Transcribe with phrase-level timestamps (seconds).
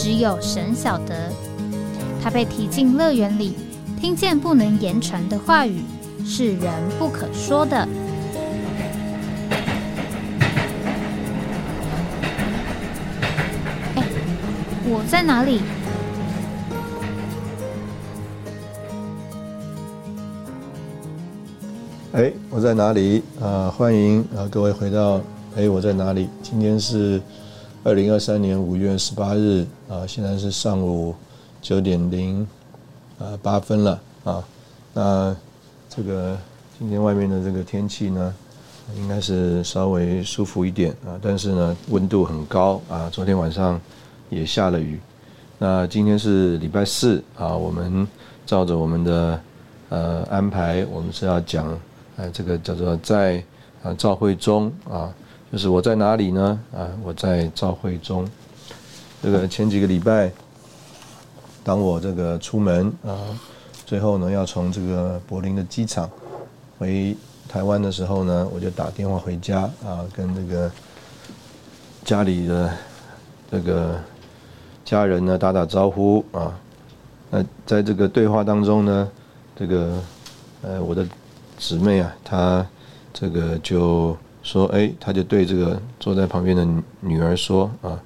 [0.00, 1.32] 只有神晓得，
[2.22, 3.56] 他被提进乐园里，
[4.00, 5.82] 听见不能言传的话语，
[6.24, 7.76] 是人不可说的。
[13.96, 14.04] 哎，
[14.86, 15.60] 我在哪里？
[22.12, 23.24] 哎，我在哪里？
[23.42, 25.20] 啊，欢迎啊，各位回到
[25.56, 26.28] 哎，我在哪里？
[26.40, 27.20] 今天是。
[27.84, 31.14] 二零二三年五月十八日啊，现在是上午
[31.62, 32.46] 九点零
[33.20, 34.44] 啊八分了啊。
[34.92, 35.34] 那
[35.88, 36.36] 这个
[36.76, 38.34] 今天外面的这个天气呢，
[38.96, 43.08] 应该是稍微舒服一点啊，但是呢温度很高啊。
[43.10, 43.80] 昨天晚上
[44.28, 44.98] 也下了雨。
[45.56, 48.06] 那今天是礼拜四啊，我们
[48.44, 49.40] 照着我们的
[49.88, 51.78] 呃安排，我们是要讲
[52.16, 53.42] 呃这个叫做在
[53.84, 55.14] 啊召会中啊。
[55.50, 56.60] 就是我在哪里呢？
[56.76, 58.28] 啊，我在召会中。
[59.22, 60.30] 这个前几个礼拜，
[61.64, 63.16] 当我这个出门啊，
[63.86, 66.08] 最后呢要从这个柏林的机场
[66.78, 67.16] 回
[67.48, 70.70] 台湾的时候呢，我就打电话回家啊，跟这个
[72.04, 72.70] 家里的
[73.50, 73.98] 这个
[74.84, 76.54] 家人呢打打招呼啊。
[77.30, 79.08] 那在这个对话当中呢，
[79.56, 79.98] 这个
[80.60, 81.06] 呃我的
[81.56, 82.66] 姊妹啊，她
[83.14, 84.14] 这个就。
[84.48, 86.66] 说，哎，他就对这个坐在旁边的
[87.00, 88.00] 女儿说，啊，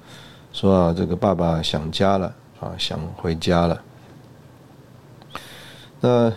[0.51, 2.27] 说啊，这个爸爸想家了，
[2.59, 3.81] 啊，想回家了。
[6.01, 6.29] 那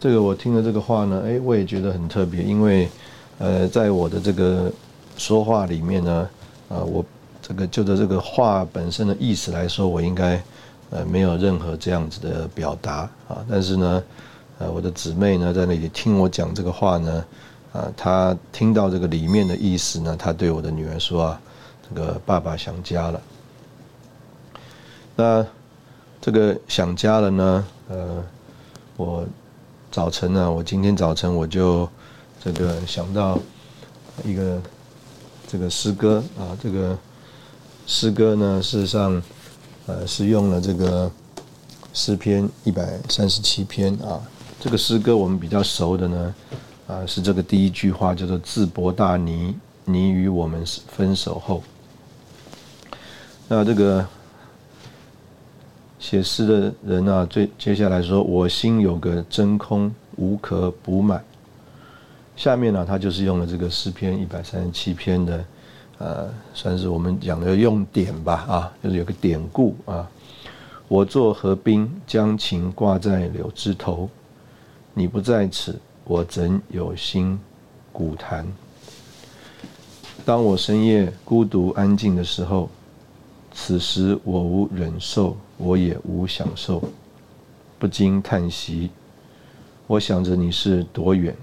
[0.00, 2.88] 这个我听了这个话呢，哎，我也觉得很特别，因为，
[3.38, 4.68] 呃，在我的这个
[5.16, 6.28] 说话里面呢，
[6.68, 7.04] 啊，我
[7.40, 10.42] 这个就着这个话本身的意思来说，我应该，
[10.90, 14.02] 呃，没有任何这样子的表达啊，但是呢，
[14.58, 17.24] 呃，我的姊妹呢，在那里听我讲这个话呢。
[17.72, 21.40] 啊，他听到这个里面的意思呢，他对我的女儿说啊，
[21.88, 23.20] 这个爸爸想家了。
[25.16, 25.46] 那
[26.20, 28.24] 这个想家了呢，呃，
[28.98, 29.26] 我
[29.90, 31.88] 早晨呢，我今天早晨我就
[32.44, 33.38] 这个想到
[34.22, 34.60] 一个
[35.48, 36.98] 这个诗歌啊，这个
[37.86, 39.22] 诗歌呢，事实上
[39.86, 41.10] 呃是用了这个
[41.94, 44.20] 诗篇一百三十七篇啊，
[44.60, 46.34] 这个诗歌我们比较熟的呢。
[46.86, 49.54] 啊，是这个第一句话叫做“自伯大尼，
[49.84, 51.62] 你与我们分手后”。
[53.48, 54.06] 那这个
[55.98, 61.22] 写诗的人啊，最接下来说：“我心有个真空，无可补满。”
[62.34, 65.44] 下面呢，他就是用了这个诗篇一百三十七篇的，
[65.98, 70.10] 呃，算是我们讲的用典吧，啊，就是有个典故啊。
[70.88, 74.10] 我做河滨，将琴挂在柳枝头，
[74.92, 75.78] 你不在此。
[76.12, 77.40] 我怎有心
[77.90, 78.46] 古谈？
[80.26, 82.68] 当我深夜孤独安静的时候，
[83.54, 86.82] 此时我无忍受，我也无享受，
[87.78, 88.90] 不禁叹息。
[89.86, 91.34] 我想着你是多远，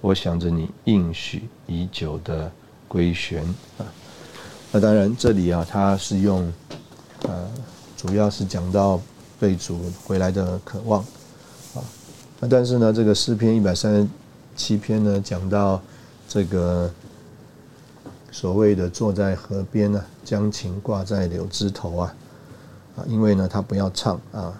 [0.00, 2.50] 我想着你应许已久的
[2.88, 3.44] 归旋
[3.76, 3.84] 啊。
[4.72, 6.50] 那当然，这里啊，他是用
[7.24, 7.46] 呃，
[7.94, 8.98] 主要是讲到
[9.38, 11.04] 被主回来的渴望。
[12.40, 14.08] 那但是呢，这个诗篇一百三十
[14.56, 15.80] 七篇呢，讲到
[16.28, 16.90] 这个
[18.30, 22.14] 所谓的坐在河边呢，将琴挂在柳枝头啊，
[22.96, 24.52] 啊，因为呢他不要唱啊，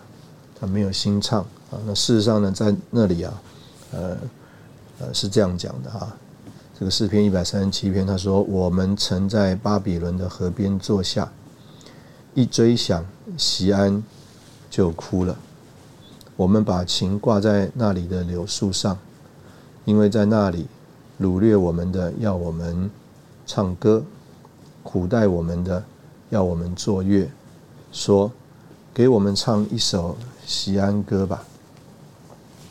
[0.59, 1.41] 他没有心唱
[1.71, 1.79] 啊。
[1.87, 3.43] 那事实上呢，在那里啊，
[3.93, 4.17] 呃
[4.99, 6.17] 呃是这样讲的哈。
[6.79, 11.29] 这个诗篇一百三十七篇，他说：“我们曾在巴比伦的河边坐下，
[12.35, 13.05] 一追想
[13.37, 14.01] 西安，
[14.71, 15.37] 就哭了。”
[16.39, 18.97] 我们把琴挂在那里的柳树上，
[19.85, 20.69] 因为在那里
[21.21, 22.89] 掳掠我们的要我们
[23.45, 24.05] 唱歌，
[24.85, 25.83] 苦待我们的
[26.31, 27.29] 要我们作乐，
[27.91, 28.31] 说
[28.95, 31.43] 给我们唱一首西安歌吧。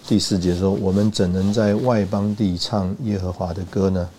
[0.08, 4.10] 第四节说：我们怎能在外邦地唱耶和华的歌呢？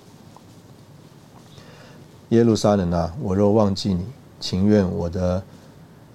[2.29, 4.05] 耶路撒冷啊，我若忘记你，
[4.39, 5.43] 情愿我的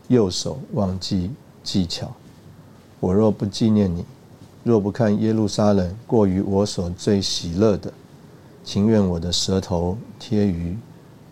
[0.08, 1.32] 右手忘记
[1.64, 2.14] 技巧。
[3.04, 4.06] 我若不纪念你，
[4.64, 7.92] 若不看耶路撒冷过于我所最喜乐的，
[8.64, 10.78] 情愿我的舌头贴于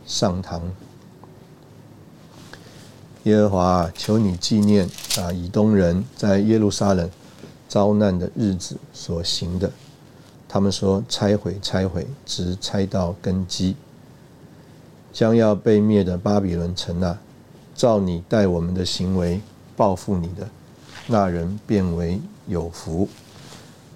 [0.06, 0.60] 上膛。
[3.24, 4.86] 耶和华，求你纪念
[5.18, 7.10] 啊，以东人在耶路撒冷
[7.70, 9.72] 遭难的日子所行的。
[10.50, 13.78] 他们说拆毁，拆毁，直拆到根基。
[15.14, 17.18] 将要被灭的巴比伦城啊，
[17.74, 19.40] 照你待我们的行为
[19.78, 20.46] 报复你的，
[21.12, 23.06] 那人变为有福；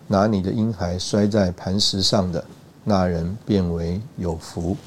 [0.07, 2.45] 拿你的婴孩摔在磐石上的，
[2.83, 4.77] 那人变为有福。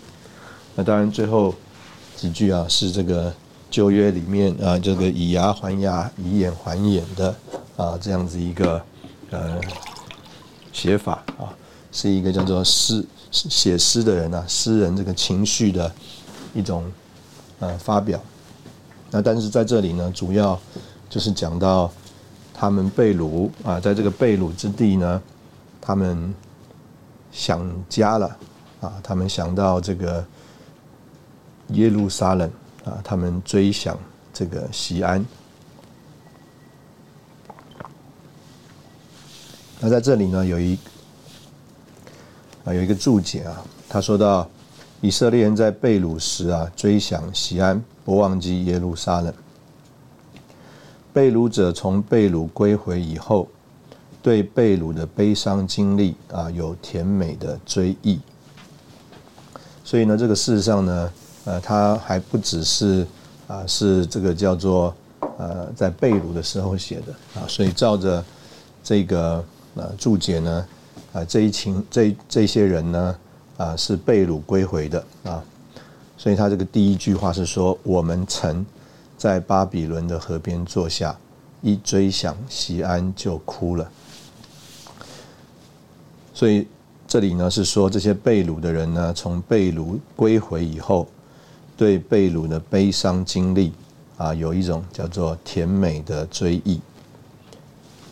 [0.77, 1.55] 那当然，最后
[2.15, 3.35] 几句啊，是这个。
[3.71, 7.35] 旧约里面啊，这个以牙还牙，以眼还眼的
[7.77, 8.83] 啊，这样子一个
[9.29, 9.61] 呃
[10.73, 11.53] 写法啊，
[11.93, 15.93] 是一个叫做诗写诗的人啊，诗人这个情绪的
[16.55, 16.91] 一种
[17.59, 18.19] 呃发表。
[19.11, 20.59] 那但是在这里呢，主要
[21.11, 21.93] 就是讲到
[22.59, 25.23] 他们被掳啊，在这个被掳之地呢，
[25.81, 26.35] 他们
[27.31, 28.37] 想家了
[28.81, 30.25] 啊，他们想到这个
[31.69, 32.51] 耶路撒冷。
[32.85, 33.99] 啊，他们追想
[34.33, 35.23] 这个西安。
[39.79, 40.79] 那在这里呢，有一
[42.65, 44.49] 啊有一个注解啊，他说到
[45.03, 49.35] 以色列人在被掳时啊，追想西安，不忘记耶路撒冷。
[51.19, 53.49] 被掳者从被掳归回以后，
[54.23, 58.21] 对被掳的悲伤经历啊，有甜美的追忆。
[59.83, 61.11] 所以呢，这个事实上呢。
[61.45, 63.07] 呃，他还不只是
[63.47, 64.95] 啊，是这个叫做
[65.39, 68.23] 呃，在被掳的时候写的啊，所以照着
[68.85, 69.43] 这个
[69.75, 70.67] 呃注解呢，
[71.15, 73.17] 啊这一群这这些人呢
[73.57, 75.43] 啊是被掳归回的啊，
[76.19, 78.67] 所以他这个第一句话是说，我们曾
[79.19, 81.15] 在巴比伦的河边坐下，
[81.61, 83.91] 一追想西安就哭了，
[86.33, 86.67] 所以
[87.07, 91.07] 这里呢是说这些被掳的人呢，从被掳归回以后。
[91.77, 93.73] 对被掳的悲伤经历
[94.17, 96.81] 啊，有一种叫做甜美的追忆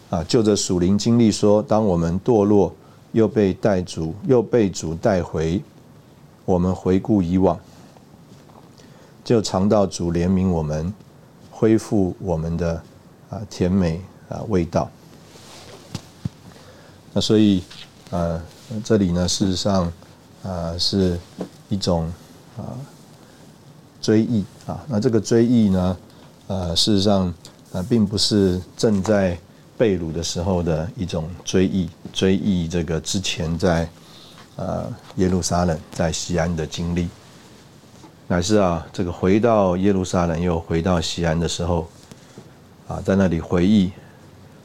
[0.09, 0.23] 啊。
[0.23, 2.73] 就着属灵经历说，当我们堕落，
[3.11, 5.61] 又被带主，又被主带回，
[6.45, 7.59] 我们回顾以往，
[9.27, 10.95] 就尝到主怜悯我们，
[11.51, 12.81] 恢复我们的
[13.29, 14.89] 啊甜美啊味道。
[17.13, 17.65] 那所以
[18.11, 18.41] 呃，
[18.85, 19.93] 这里呢，事实上
[20.45, 21.19] 啊，是
[21.69, 22.05] 一种
[22.57, 22.79] 啊。
[24.01, 25.97] 追忆啊，那这个追忆呢，
[26.47, 27.35] 呃，事实上
[27.73, 29.37] 呃，并不是正在
[29.77, 33.89] 被掳的时候的一种追忆，追忆这个之前在
[34.55, 34.87] 呃
[35.17, 37.09] 耶路撒冷在西安的经历，
[38.29, 41.87] 乃是啊，这个回到耶路撒冷又回到西安的时候，
[42.89, 43.93] 啊，在那里回忆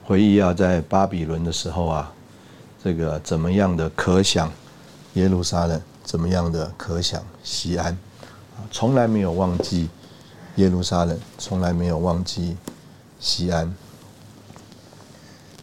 [0.03, 2.11] 回忆啊，在巴比伦的时候啊，
[2.83, 4.51] 这个怎么样的可想
[5.13, 7.93] 耶路撒冷，怎么样的可想西安。
[8.57, 9.89] 啊从来没有忘记
[10.55, 12.57] 耶路撒冷，从来没有忘记
[13.19, 13.71] 西安。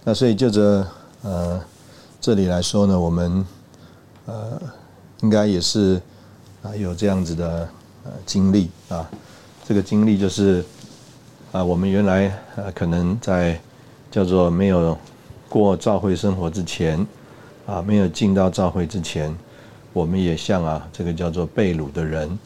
[0.05, 0.87] 那所以就着
[1.23, 1.61] 呃
[2.21, 3.44] 这里来说呢，我们
[4.27, 4.62] 呃
[5.23, 6.01] 应该也是
[6.62, 7.69] 啊有这样子的
[8.25, 9.08] 经历啊。
[9.64, 10.64] 这个经历就是
[11.52, 13.60] 啊，我们原来呃可能在
[14.10, 14.96] 叫做没有
[15.49, 17.06] 过教会生活之前
[17.66, 19.34] 啊，没有进到教会之前，
[19.93, 22.38] 我们也像啊这个叫做被掳的人。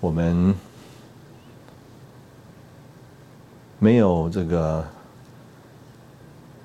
[0.00, 0.54] 我们
[3.78, 4.84] 没有这个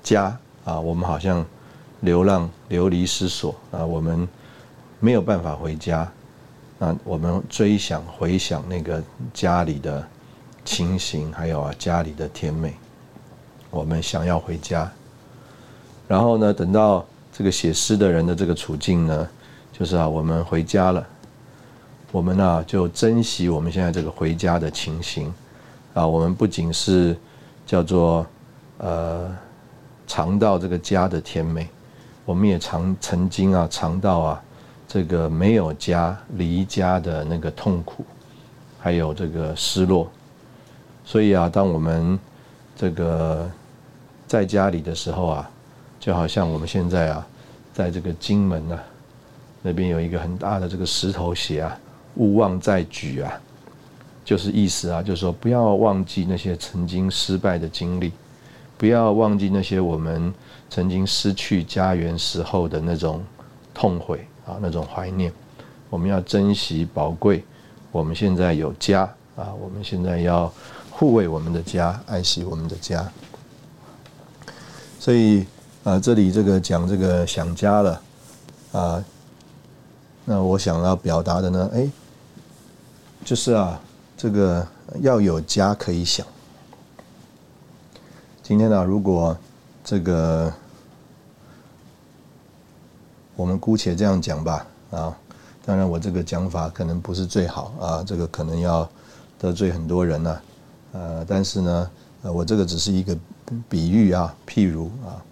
[0.02, 1.44] 家啊，我们好像
[2.00, 4.28] 流浪、流离失所啊，我们
[5.00, 6.10] 没有办法回家
[6.78, 6.96] 那。
[7.04, 9.02] 我们追想、回想那个
[9.34, 10.06] 家里的
[10.64, 12.74] 情形，还有啊家里的甜美，
[13.70, 14.90] 我们想要回家。
[16.06, 19.28] 然后呢，等到这个写诗的人的这个处境呢，
[19.72, 21.06] 就是啊，我们回家了。
[22.10, 25.32] 我们呢就珍惜我们现在这个回家的情形，
[25.92, 27.14] 啊，我们不仅是
[27.66, 28.26] 叫做
[28.78, 29.30] 呃
[30.06, 31.68] 尝到这个家的甜美，
[32.24, 34.42] 我们也尝曾经啊尝到啊
[34.88, 38.04] 这个没有家离家的那个痛苦，
[38.80, 40.10] 还有这个失落。
[41.04, 42.18] 所以啊，当我们
[42.74, 43.48] 这个
[44.26, 45.50] 在家里的时候啊，
[46.00, 47.26] 就好像我们现在啊
[47.72, 48.82] 在这个金门啊
[49.62, 51.78] 那边有一个很大的这个石头鞋啊。
[52.14, 53.32] 勿忘再举啊，
[54.24, 58.10] 就是意思啊，就是说不要忘记那些曾经失败的经历，
[58.76, 60.34] 不要忘记那些我们
[60.68, 63.22] 曾经失去家园时候的那种
[63.72, 65.32] 痛悔啊，那种怀念。
[65.90, 67.44] 我们要珍惜宝贵，
[67.92, 69.02] 我们现在有家
[69.36, 70.52] 啊，我们现在要
[70.90, 73.06] 护卫我们的家，爱惜我们的家。
[74.98, 75.46] 所以
[75.84, 78.02] 啊，这里这个讲这个想家了
[78.72, 79.04] 啊，
[80.24, 81.88] 那我想要表达的呢，哎。
[83.24, 83.78] 就是啊，
[84.16, 84.66] 这个
[85.02, 86.26] 要有家可以想。
[88.42, 89.36] 今天呢，如果
[89.84, 90.50] 这个
[93.38, 95.16] 我们姑且这样讲吧，啊，
[95.64, 98.90] 当然我这个讲法可能不是最好啊，这个可能要
[99.38, 100.40] 得罪很多人呢，
[100.90, 101.90] 呃，但是呢，
[102.22, 103.16] 我这个只是一个
[103.68, 105.22] 比喻啊，譬如啊，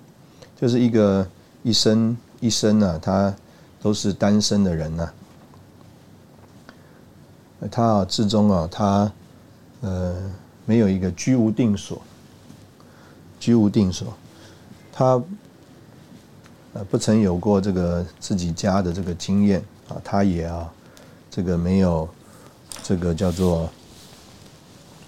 [0.54, 1.26] 就是一个
[1.64, 3.34] 一生一生呢，他
[3.82, 5.10] 都是单身的人呢，
[7.68, 9.10] 他啊，至终啊，他
[9.80, 10.14] 呃，
[10.64, 12.00] 没有一个居无定所。
[13.40, 14.14] 居无定所，
[14.92, 15.20] 他
[16.76, 20.70] 呃不曾有过这个自己家的这个经验啊，他也啊
[21.30, 22.06] 这个没有
[22.82, 23.68] 这个叫做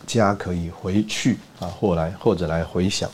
[0.06, 3.10] 家可以回去啊，或来或者来回想。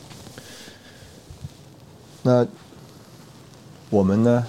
[2.22, 2.46] 那
[3.90, 4.46] 我们呢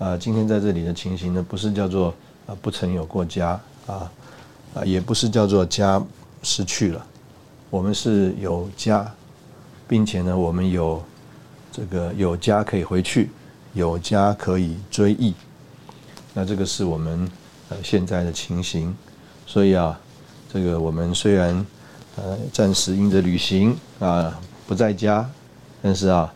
[0.00, 2.12] 啊，今天在这里的情形呢，不是叫做
[2.46, 4.10] 啊不曾有过家啊
[4.74, 6.02] 啊，也不是叫做家
[6.42, 7.06] 失去了，
[7.70, 9.08] 我们是有家。
[9.86, 11.04] 并且呢，我们有
[11.70, 13.28] 这个有家可以回去，
[13.74, 15.34] 有家可以追忆。
[16.32, 17.30] 那这个是我们
[17.68, 18.96] 呃现在的情形。
[19.46, 20.00] 所以啊，
[20.50, 21.66] 这个我们虽然
[22.16, 25.28] 呃暂时因着旅行啊不在家，
[25.82, 26.32] 但是啊，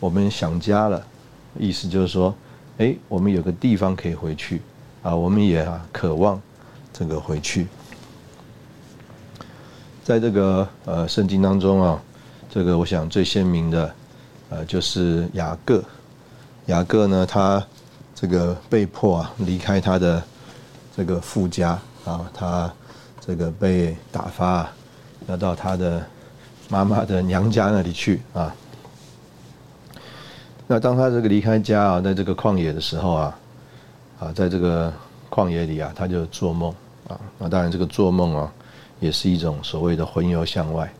[0.00, 1.04] 我们想家了。
[1.58, 2.34] 意思就是说，
[2.78, 4.62] 哎，我们有个地方可以回去
[5.02, 6.40] 啊，我们也啊渴望
[6.92, 7.66] 这个回去。
[10.02, 12.02] 在这个呃圣经当中啊。
[12.48, 13.94] 这个我想最鲜明的，
[14.48, 15.84] 呃，就是雅各。
[16.66, 17.64] 雅各呢，他
[18.14, 20.22] 这个被迫啊离开他的
[20.96, 22.72] 这个父家啊，他
[23.20, 24.68] 这个被打发，
[25.28, 26.04] 要到他的
[26.68, 28.54] 妈妈的娘家那里去啊。
[30.66, 33.38] 那当他这个离开家啊，在这个旷野的时候啊，
[34.18, 34.92] 啊，在这个
[35.30, 36.74] 旷野里啊，他就做梦
[37.06, 37.20] 啊。
[37.38, 38.52] 那当然，这个做梦啊，
[38.98, 40.92] 也是一种所谓的魂游向外。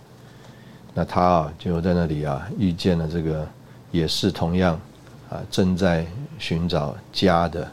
[0.95, 3.45] 那他啊，就在那里啊，遇见了这个，
[3.91, 4.81] 也是同样
[5.31, 6.07] 啊，正在
[6.39, 7.69] 寻找家的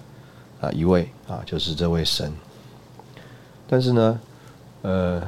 [0.62, 2.32] 啊一位啊，就是这位神。
[3.68, 4.20] 但是呢，
[4.82, 5.22] 呃，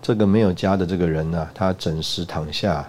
[0.00, 2.88] 这个没有家的这个人呢，他枕时躺下，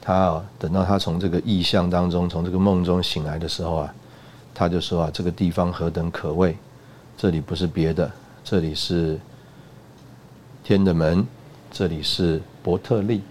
[0.00, 3.94] 他啊，等到他从这个意象当中，从这个梦中醒来的时候啊，
[4.54, 6.56] 他就说啊，这个地方何等可畏，
[7.16, 8.10] 这里不是别的，
[8.44, 9.18] 这里是
[10.62, 11.26] 天的门，
[11.70, 13.22] 这里是伯特利。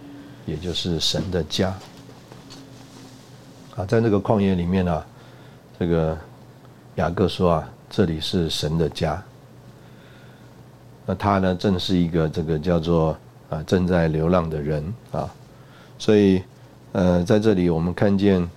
[0.46, 1.72] 也就是神的家
[3.76, 5.04] 啊，在这个旷野里面呢，
[5.80, 6.18] 这个
[6.96, 9.22] 雅各说啊，这里是神的家。
[11.06, 13.18] 那他呢，正是一个这个叫做
[13.50, 15.28] 啊正在流浪的人啊，
[15.98, 16.44] 所以
[16.92, 18.48] 呃，在这里我们看见，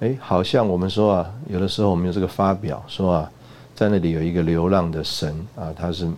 [0.00, 3.30] 哎，好像我们说啊，有的时候我们有这个发表说啊，
[3.74, 6.08] 在那里有一个流浪的神啊，他是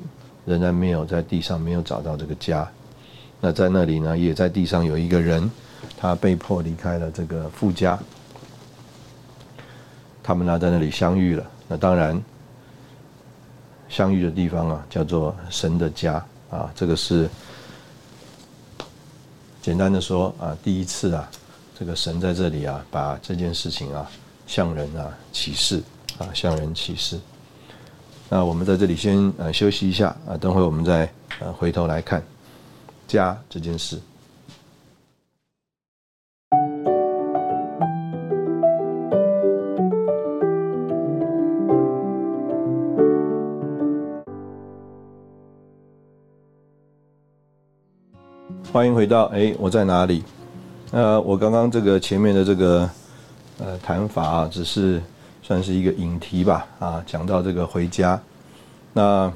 [0.45, 2.69] 仍然没有在地上没有找到这个家。
[3.41, 5.51] 那在那里呢，也在地上有一个人，
[5.97, 7.99] 他被迫离开了这个富家。
[10.23, 11.45] 他们呢在那里相遇了。
[11.69, 12.23] 那当然，
[13.89, 16.71] 相遇的地方啊，叫做神的家啊。
[16.75, 17.29] 这个是
[19.61, 21.31] 简单的说啊，第一次啊，
[21.79, 24.11] 这个神在这里啊，把这件事情啊，
[24.47, 25.83] 向人啊启示
[26.19, 27.19] 啊，向人启示。
[28.29, 31.11] 那我们在这里先呃休息一下啊，等会我们再
[31.41, 32.23] 呃回头来看。
[33.09, 34.01] 家这件事，
[48.73, 50.25] 欢迎回到哎，我在哪里？
[50.93, 52.89] 呃，我刚刚这个前面的这个
[53.59, 55.03] 呃谈法啊，只是
[55.43, 58.19] 算是一个引题吧啊，讲到这个回家。
[58.95, 59.31] 那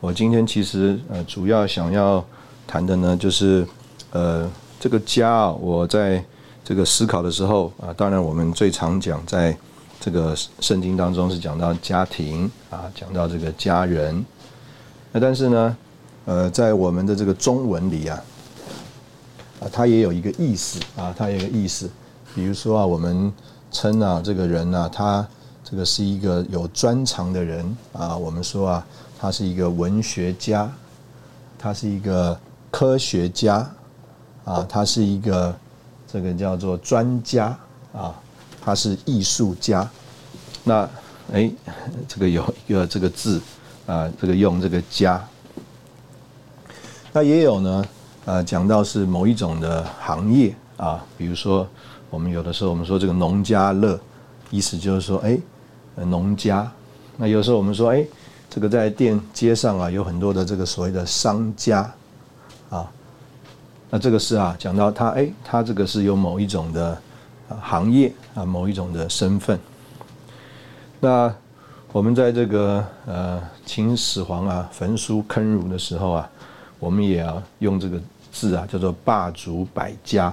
[0.00, 2.24] 我今天其实呃主要想要。
[2.66, 3.66] 谈的呢，就是
[4.10, 4.46] 呃，
[4.78, 6.22] 这个家啊，我在
[6.62, 9.56] 这个思考的时候啊，当然我们最常讲，在
[9.98, 14.22] 这个圣经当中是讲到家庭啊，讲到这个家人。
[15.12, 15.76] 那但是呢，
[16.26, 18.22] 呃，在我们的这个中文里啊，
[19.60, 21.90] 啊，它也有一个意思啊，它有一个意思。
[22.34, 23.32] 比如说啊，我们
[23.70, 25.26] 称啊，这个人啊，他
[25.64, 28.86] 这个是一个有专长的人啊，我们说啊，
[29.18, 30.70] 他是一个文学家，
[31.58, 32.38] 他是一个。
[32.70, 33.66] 科学家
[34.44, 35.56] 啊，他是一个
[36.06, 37.58] 这个叫做专家
[37.94, 38.14] 啊，
[38.60, 39.88] 他是艺术家。
[40.64, 40.86] 那
[41.32, 41.50] 哎，
[42.06, 43.40] 这个有一个这个字
[43.86, 45.26] 啊，这个用这个家。
[47.10, 47.82] 那也有呢，
[48.28, 51.66] 呃，讲到是某一种的行业啊，比如说
[52.10, 53.98] 我们有的时候我们说这个农家乐，
[54.50, 55.38] 意思就是说哎，
[55.94, 56.70] 农家。
[57.16, 58.04] 那有时候我们说哎，
[58.50, 61.90] 这个在店街上啊，有很多的这个所谓的商家
[62.68, 62.86] 啊，
[63.88, 66.98] 那这个是啊，讲到他哎，他这个是有某一种的
[67.62, 69.58] 行业啊，某一种的身份。
[71.00, 71.34] 那
[71.92, 76.30] 我们在这个呃秦始皇啊焚书坑儒的时候啊，
[76.78, 77.98] 我们也要用这个
[78.38, 80.26] 字啊，叫做霸主百家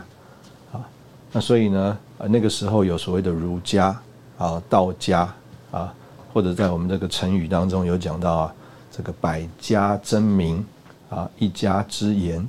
[0.71, 0.85] 啊。
[1.31, 1.97] 那所以呢，
[2.29, 3.99] 那个时候有所谓的儒家
[4.37, 5.33] 啊、道家
[5.71, 5.93] 啊。
[6.35, 8.53] 或者在我们这个成语当中有讲到啊，
[8.91, 10.65] 这个百家争鸣
[11.09, 12.45] 啊，一家之言，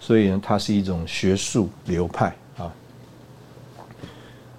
[0.00, 2.72] 所以呢，它是一种学术流派啊。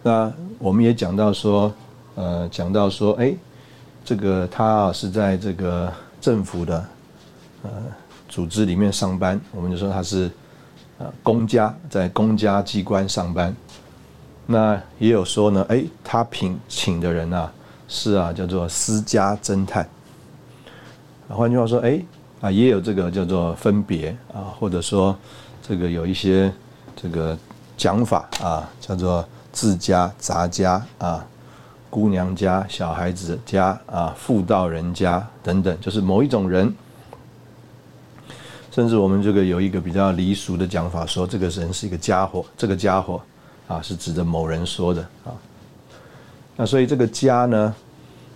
[0.03, 1.73] 那我们也讲到说，
[2.13, 3.33] 呃，讲到说，哎，
[4.05, 5.91] 这个他啊是在这个
[6.21, 6.85] 政府的
[7.63, 7.71] 呃
[8.29, 10.31] 组织里面上班，我们就说他是
[10.99, 13.53] 呃公家，在公家机关上班。
[14.45, 17.51] 那也有说呢，哎，他聘请的人啊。
[17.91, 19.89] 是啊，叫做私家侦探。
[21.27, 21.99] 换句话说，哎
[22.39, 25.17] 啊，也有这个叫做分别啊，或者说
[25.67, 26.53] 这个有一些
[26.95, 27.35] 这个
[27.75, 31.25] 讲法啊，叫做自家、杂家啊、
[31.89, 36.71] 姑娘家、小孩子家啊、妇道人家等等，就是某一种人。
[38.79, 43.21] 甚至我们这个有一个比较离俗的讲法，说这个人是一个家伙，这个家伙
[43.67, 45.35] 啊是指的某人说的啊。
[46.55, 47.75] 那所以这个家呢，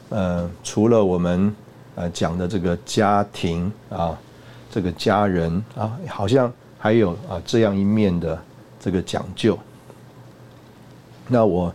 [0.09, 1.55] 呃，除了我们
[1.95, 4.19] 呃讲的这个家庭啊，
[4.69, 8.37] 这个家人啊，好像还有啊这样一面的
[8.81, 9.57] 这个讲究。
[11.25, 11.73] 那我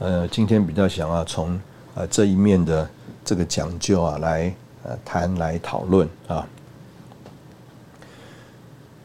[0.00, 1.58] 呃今天比较想要从
[1.94, 2.86] 呃这一面的
[3.24, 6.46] 这个讲究啊来呃谈来讨论啊。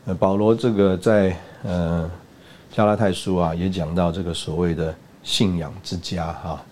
[0.08, 2.10] 呃，保罗这个在呃
[2.72, 6.64] 加拉太书啊也讲到这个所谓的信仰之家哈。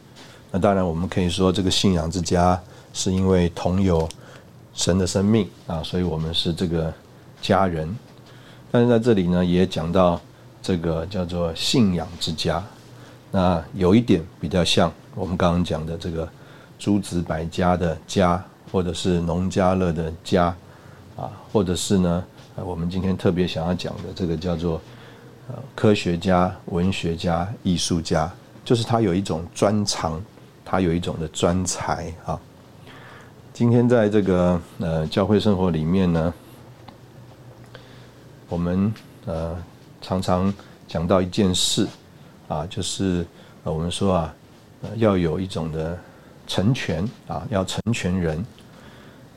[0.51, 2.57] 那当然，我们可以说这个信仰之家
[2.93, 4.07] 是因为同有
[4.73, 6.93] 神的生命啊，所以我们是这个
[7.41, 7.93] 家人。
[8.71, 10.17] 但是在这里呢，也讲到
[10.61, 12.63] 这个叫做信仰之家。
[13.31, 16.25] 那有一点比较像我们刚刚讲的这个
[16.79, 20.55] 诸子百家的家，或者是农家乐的家
[21.17, 22.23] 啊，或者是呢，
[22.63, 24.81] 我们今天特别想要讲的这个叫做
[25.47, 28.31] 呃科学家、文学家、艺术家，
[28.63, 30.21] 就是他有一种专长。
[30.67, 32.41] 他有一种的专才啊。
[33.53, 36.33] 今天在这个呃教会生活里面呢，
[38.49, 38.91] 我们
[39.27, 39.55] 呃
[40.01, 40.51] 常常
[40.87, 41.87] 讲到一件事
[42.47, 43.23] 啊，就是
[43.63, 44.35] 呃我们说啊，
[44.95, 45.95] 要有一种的
[46.47, 48.43] 成全啊，要成全人。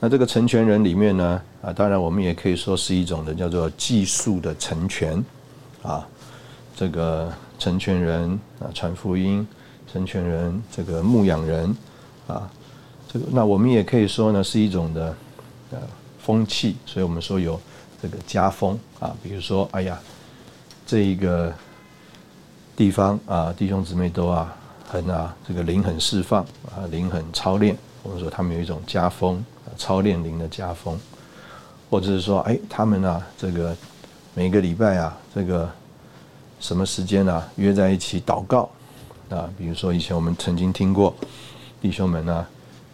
[0.00, 5.22] 那这个成全人里面呢啊，当然我们也可以说是一种的叫做技术的成全
[5.82, 6.06] 啊，
[6.76, 8.30] 这个成全人
[8.60, 9.46] 啊，传福音。
[9.90, 11.74] 成全人，这个牧养人，
[12.26, 12.46] 啊，
[13.10, 15.16] 这个那我们也可以说呢，是一种的
[15.70, 15.78] 呃
[16.18, 17.58] 风气，所以我们说有
[18.02, 19.98] 这个家风啊，比如说，哎呀，
[20.86, 21.50] 这一个
[22.76, 24.54] 地方啊，弟兄姊妹都啊
[24.86, 29.44] 很啊这个灵很释放啊，灵很操练，我们说他们有一种家风，
[29.76, 30.98] 操练灵的家风，
[31.90, 33.76] 或者是说，哎，他们啊这个
[34.34, 35.68] 每个礼拜啊这个
[36.60, 38.68] 什么时间啊约在一起祷告。
[39.28, 41.14] 啊，比如说以前我们曾经听过
[41.82, 42.46] 弟兄们呢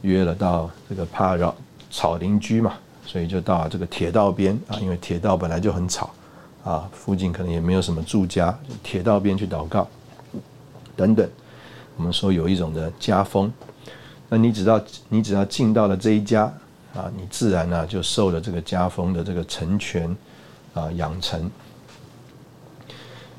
[0.03, 1.55] 约了到这个怕扰
[1.93, 2.75] 吵邻居嘛，
[3.07, 6.11] 所以就到这个铁道边啊，因为铁道本来就很吵
[6.65, 9.87] 啊，附近可能也没有什么住家，铁道边去祷告
[10.97, 11.29] 等等。
[11.97, 13.53] 我们说有一种的家风，
[14.35, 16.53] 那你只要你只要进到了这一家
[16.93, 20.11] 啊，你自然呢就受了这个家风的这个成全
[20.75, 21.49] 啊养成。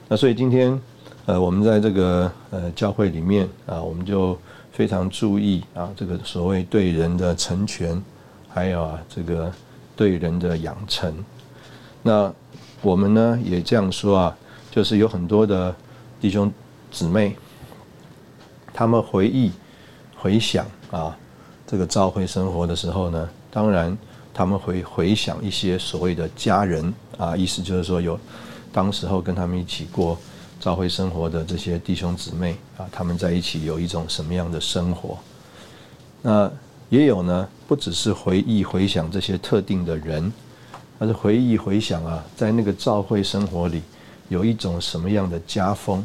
[0.07, 0.79] 那所以今天。
[1.27, 4.37] 呃，我们在这个呃教会里面啊，我们就
[4.71, 7.99] 非常注意啊，这个所谓对人的成全，
[8.47, 9.51] 还有啊这个
[9.95, 11.11] 对人的养成。
[12.03, 12.31] 那
[12.83, 14.37] 我们呢也这样说啊，
[14.69, 15.75] 就是有很多的
[16.21, 16.53] 弟兄
[16.91, 17.35] 姊妹，
[18.71, 19.51] 他们回忆
[20.25, 21.15] 回想啊
[21.67, 23.95] 这个教会生活的时候呢，当然
[24.33, 28.19] 他们会回想一些所谓的家人啊，意思就是说有
[28.73, 30.17] 当时候跟他们一起过。
[30.57, 35.15] 教会生活的这些弟兄姊妹啊，他们在一起有一种什么样的生活？
[36.23, 36.51] 那
[36.89, 40.33] 也有呢，不只是回忆回想这些特定的人，
[40.97, 43.83] 而是回忆回想啊，在那个教会生活里
[44.29, 46.03] 有一种什么样的家风，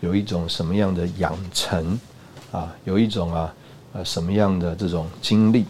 [0.00, 2.00] 有一种什么样的养成
[2.52, 3.54] 啊，有一种啊
[3.94, 5.64] 呃什么样的这种经历？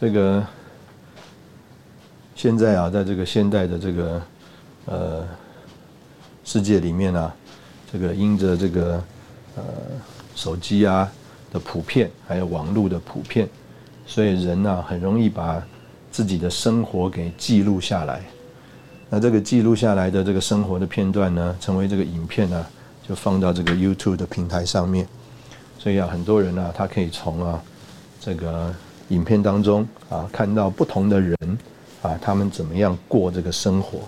[0.00, 0.42] 这个
[2.34, 4.22] 现在啊，在这个现代的这个
[4.86, 5.26] 呃。
[6.46, 7.32] 世界里面呢，
[7.90, 9.02] 这个因着这个
[9.56, 9.64] 呃
[10.36, 11.10] 手机啊
[11.50, 13.48] 的普遍，还有网络的普遍，
[14.06, 15.66] 所以人呢很容易把
[16.10, 18.22] 自己的生活给记录下来。
[19.08, 22.66] 那这个记录下来的这个生活的片段呢，成为这个影片呢，
[23.06, 25.06] 就放到这个 YouTube 的平台上面。
[25.78, 27.62] 所以啊，很多人呢，他可以从啊
[28.18, 28.74] 这个
[29.08, 31.36] 影片当中啊看到不同的人
[32.00, 33.98] 啊，他们怎么样过这个生活。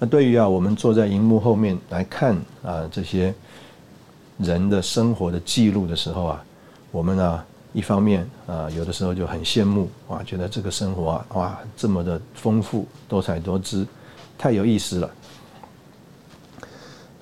[0.00, 3.32] 那对于啊，我们坐在荧幕后面来看啊这些
[4.38, 6.44] 人的生活的记录的时候啊，
[6.90, 13.86] 我们呢一方面啊有的时候就很羡慕啊，觉得这个生活啊哇这么的丰富多彩多姿，
[14.36, 15.08] 太有意思了。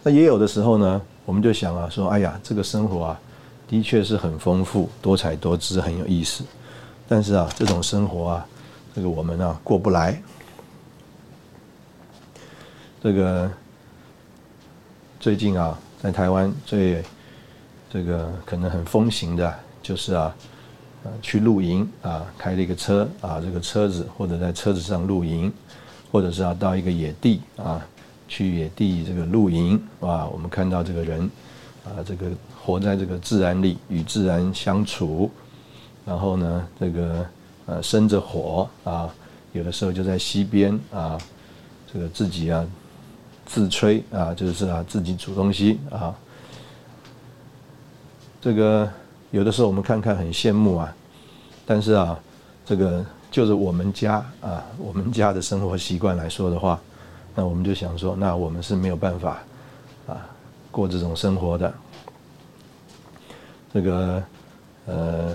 [0.03, 3.21] 那也有的时候呢，我们就想啊说，哎呀，这个生活啊
[3.69, 6.45] 的确是很丰富多彩多姿很有意思，
[7.09, 8.47] 但是啊这种生活啊，
[8.95, 10.21] 这个我们啊过不来。
[13.03, 13.51] 这个
[15.19, 17.03] 最近啊，在台湾最
[17.91, 20.35] 这个可能很风行的，就是啊，
[21.05, 25.53] 呃，去露营啊，开了一个车啊，这个车子或者在车子上露营，
[26.11, 27.85] 或者是啊到一个野地啊，
[28.33, 31.31] 去野地这个露营啊，我们看到这个人
[31.85, 32.31] 啊，这个
[32.65, 35.31] 活在这个自然里，与自然相处，
[36.07, 37.27] 然后呢，这个
[37.67, 39.13] 呃生着火啊，
[39.53, 41.19] 有的时候就在溪边啊，
[41.93, 42.65] 这个自己啊。
[43.45, 46.15] 自吹啊，就是啊，自己煮东西啊。
[48.41, 48.89] 这个
[49.31, 50.95] 有的时候我们看看很羡慕啊，
[51.67, 52.19] 但是啊，
[52.65, 56.81] 这个就是我们家啊，我们家的生活习惯来说的话，
[57.35, 59.43] 那我们就想说，那我们是没有办法
[60.07, 60.29] 啊
[60.71, 61.73] 过这种生活的。
[63.73, 64.23] 这个
[64.87, 65.35] 呃，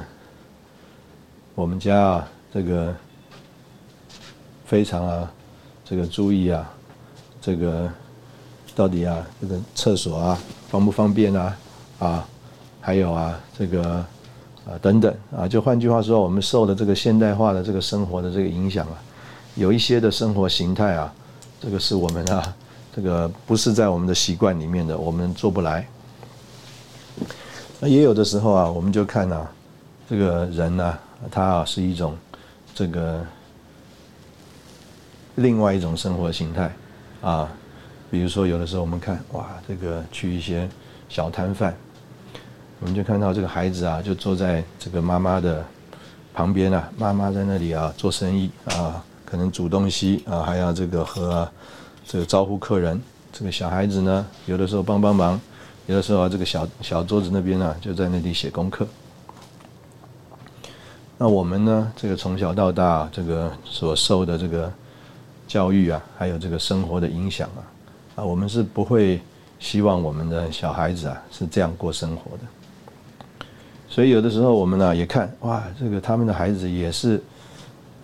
[1.55, 2.95] 我们家啊，这个
[4.65, 5.31] 非常啊，
[5.83, 6.69] 这个注意啊，
[7.41, 7.89] 这个。
[8.75, 10.37] 到底啊，这个厕所啊
[10.69, 11.57] 方不方便啊？
[11.97, 12.29] 啊，
[12.79, 14.05] 还有啊，这个
[14.67, 19.01] 啊等等啊，就换句话说，我们受的这个现代化的这个生活的这个影响啊，
[19.55, 21.11] 有一些的生活形态啊，
[21.61, 22.55] 这个是我们啊，
[22.95, 25.87] 这个不是在我们的习惯里面的，我们做不来。
[27.79, 29.49] 那也有的时候啊，我们就看啊，
[30.09, 30.97] 这个人呢，
[31.29, 32.17] 他啊是一种
[32.73, 33.23] 这个
[35.35, 36.73] 另外一种生活形态
[37.21, 37.49] 啊。
[38.09, 40.67] 比如说，有的时候我们看，哇，这个去一些
[41.09, 41.75] 小摊贩，
[42.79, 45.65] 我们就看到这个孩子啊，就坐在这个妈妈的
[46.33, 51.45] 旁边啊，妈妈在那里啊做生意啊，可能煮东西啊，还要这个和
[52.07, 52.97] 这个招呼客人。
[53.33, 55.39] 这个小孩子呢，有的时候帮帮忙，
[55.85, 58.87] 有的时候啊，这个小小桌子那边呢，就在那里写功课。
[61.17, 64.71] 那我们呢，这个从小到大这个所受的这个
[65.45, 67.61] 教育啊，还有这个生活的影响啊。
[68.15, 69.19] 啊，我们是不会
[69.59, 73.45] 希望我们的小孩子啊是这样过生活的，
[73.89, 77.21] 所以有的时候我们呢也看哇，这个他们的孩子也是，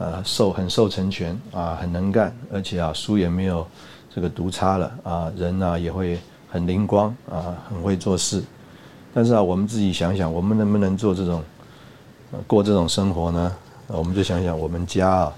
[0.03, 3.65] 呃，受很受成全啊，很能干，而且啊书也没有
[4.13, 8.43] 这个读差了啊，人呢也会很灵光啊，很会做事。
[9.13, 11.41] 但是啊，我们自己想想，我们能不能做这种
[12.45, 13.55] 过这种生活呢？
[13.87, 15.33] 我们就想想我们家啊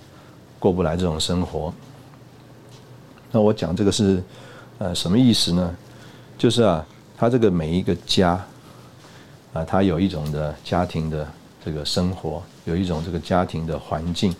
[0.58, 1.72] 过不来这种生活。
[3.32, 4.24] 那我讲这个是。
[4.78, 5.74] 呃，什么意思呢？
[6.38, 6.86] 就是啊，
[7.18, 8.32] 他这个每一个家，
[9.54, 11.26] 啊，他有一种的家庭的
[11.66, 14.36] 这个生活，有一种这个家庭的环境，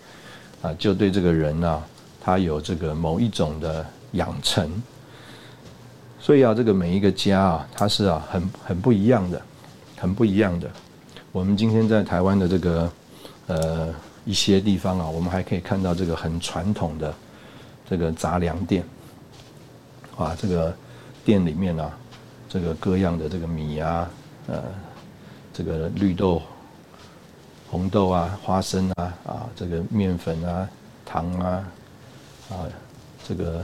[0.62, 1.82] 啊，就对这个人呢，
[2.20, 4.70] 他有这个某一种的养成。
[6.20, 9.42] 所以啊，这个每一个家啊，它是啊，很很不一样的，
[9.96, 10.70] 很不一样的。
[11.32, 12.92] 我们今天在台湾的这个
[13.48, 17.14] 呃一些地方啊，我们还可以看到这个很传统的
[17.88, 18.84] 这个杂粮店。
[20.16, 20.74] 啊，这个
[21.24, 21.92] 店里面呢，
[22.48, 24.08] 这个各样的这个米啊，
[24.46, 24.62] 呃，
[25.52, 26.40] 这个绿豆、
[27.76, 30.66] 红豆啊、花生啊，啊，这个面粉啊、
[31.04, 31.68] 糖啊，
[32.48, 32.64] 啊，
[33.28, 33.62] 这个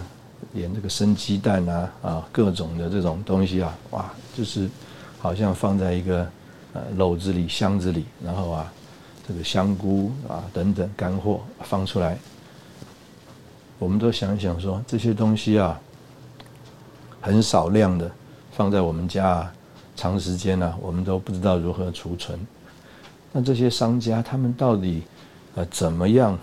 [0.53, 4.69] 连这个生鸡蛋啊，啊，各种的这种东西啊，哇，就是
[5.19, 6.29] 好像放在一个
[6.75, 8.71] 呃篓子里、箱子里，然后啊，
[9.27, 12.19] 这个香菇啊等等干货放出来，
[13.79, 15.81] 我们都想想说这些东西啊。
[17.23, 18.11] 很少量的
[18.51, 19.53] 放在我们家，啊
[19.97, 22.39] 长时间呢，我们都不知道如何储存。
[23.33, 25.03] 那这些商家他们到底
[25.55, 26.39] 呃怎么样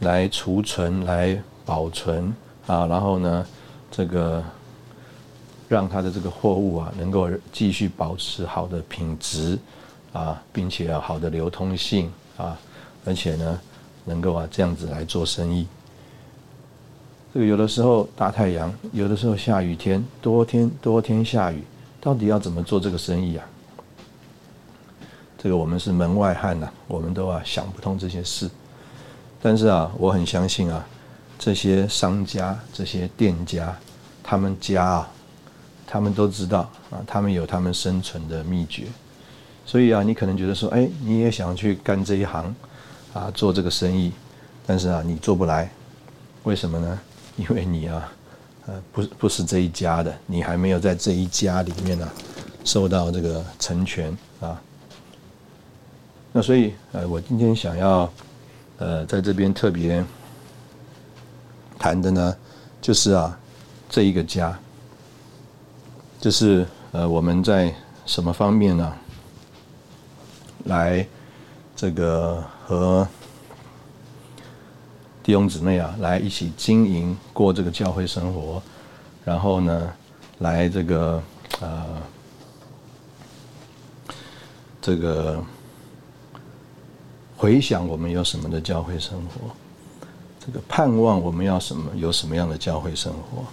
[0.00, 2.32] 来储存、来保存
[2.66, 2.86] 啊？
[2.86, 3.46] 然后呢，
[3.90, 4.42] 这个
[5.68, 9.58] 让他的这个货物啊能够继续保持好的品质
[10.12, 12.56] 啊，并且要好的流通性啊，
[13.04, 13.60] 而且呢
[14.04, 15.66] 能够啊这样子来做生意。
[17.34, 21.62] 这个有的时候大太阳，有的时候下雨天，多天多天下雨，
[22.00, 23.44] 到底要怎么做这个生意啊？
[25.46, 28.50] 这个我们是门外汉呐，我们都啊想不通这些事。
[29.40, 30.84] 但是啊，我很相信啊，
[31.38, 33.72] 这些商家、这些店家，
[34.24, 35.08] 他们家啊，
[35.86, 38.86] 他们都知道啊，他们有他们生存的秘诀。
[39.64, 42.52] 所以啊，你可能觉得说，哎，你也想去干这一行，
[43.14, 44.10] 啊，做这个生意，
[44.66, 45.70] 但是啊，你做不来，
[46.42, 47.00] 为什么呢？
[47.38, 48.12] 因为你啊，
[48.66, 52.10] 呃，不不是这一家的，你还没有在这一家里面呢，
[52.64, 54.12] 受到这个成全。
[56.36, 58.12] 那所以，呃，我今天想要，
[58.76, 60.04] 呃，在这边特别
[61.78, 62.36] 谈的呢，
[62.78, 63.40] 就是啊，
[63.88, 64.54] 这一个家，
[66.20, 68.94] 就是呃，我们在什么方面呢？
[70.64, 71.06] 来，
[71.74, 73.08] 这个和
[75.22, 78.62] 弟兄姊妹啊，来一起经营过这个教会生活，
[79.24, 79.90] 然后呢，
[80.40, 81.22] 来这个
[81.62, 81.86] 呃，
[84.82, 85.42] 这个
[87.36, 89.50] 回想我们有什么的教会生活，
[90.44, 93.44] 这个盼望我们要什么，有什么样的教会生活，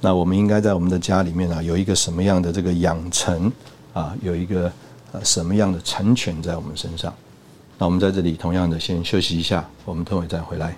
[0.00, 3.52] 那我们应该在我们的家里面啊，有一个什么样的这个养成
[3.92, 4.72] 啊，有一个。
[5.22, 7.12] 什么样的成全在我们身上？
[7.76, 10.74] 那我们在这里同样的先休息一下，我们等会再回来。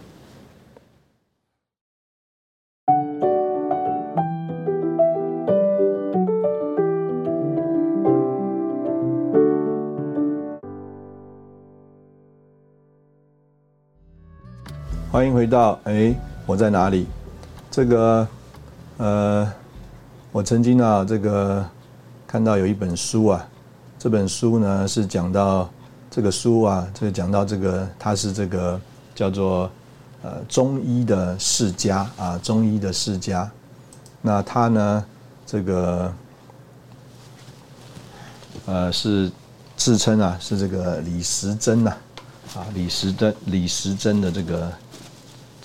[15.14, 16.12] 欢迎回到哎，
[16.44, 17.06] 我在哪里？
[17.70, 18.26] 这个
[18.96, 19.48] 呃，
[20.32, 21.64] 我曾经啊，这个
[22.26, 23.46] 看到有一本书啊。
[23.96, 25.70] 这本书呢是讲到
[26.10, 28.80] 这个书啊，这个讲到这个，它是这个
[29.14, 29.70] 叫做
[30.24, 33.48] 呃中医的世家啊，中医的世家。
[34.20, 35.04] 那他呢，
[35.46, 36.12] 这个
[38.66, 39.30] 呃是
[39.76, 41.90] 自称啊是这个李时珍呐
[42.56, 44.72] 啊李时珍李时珍的这个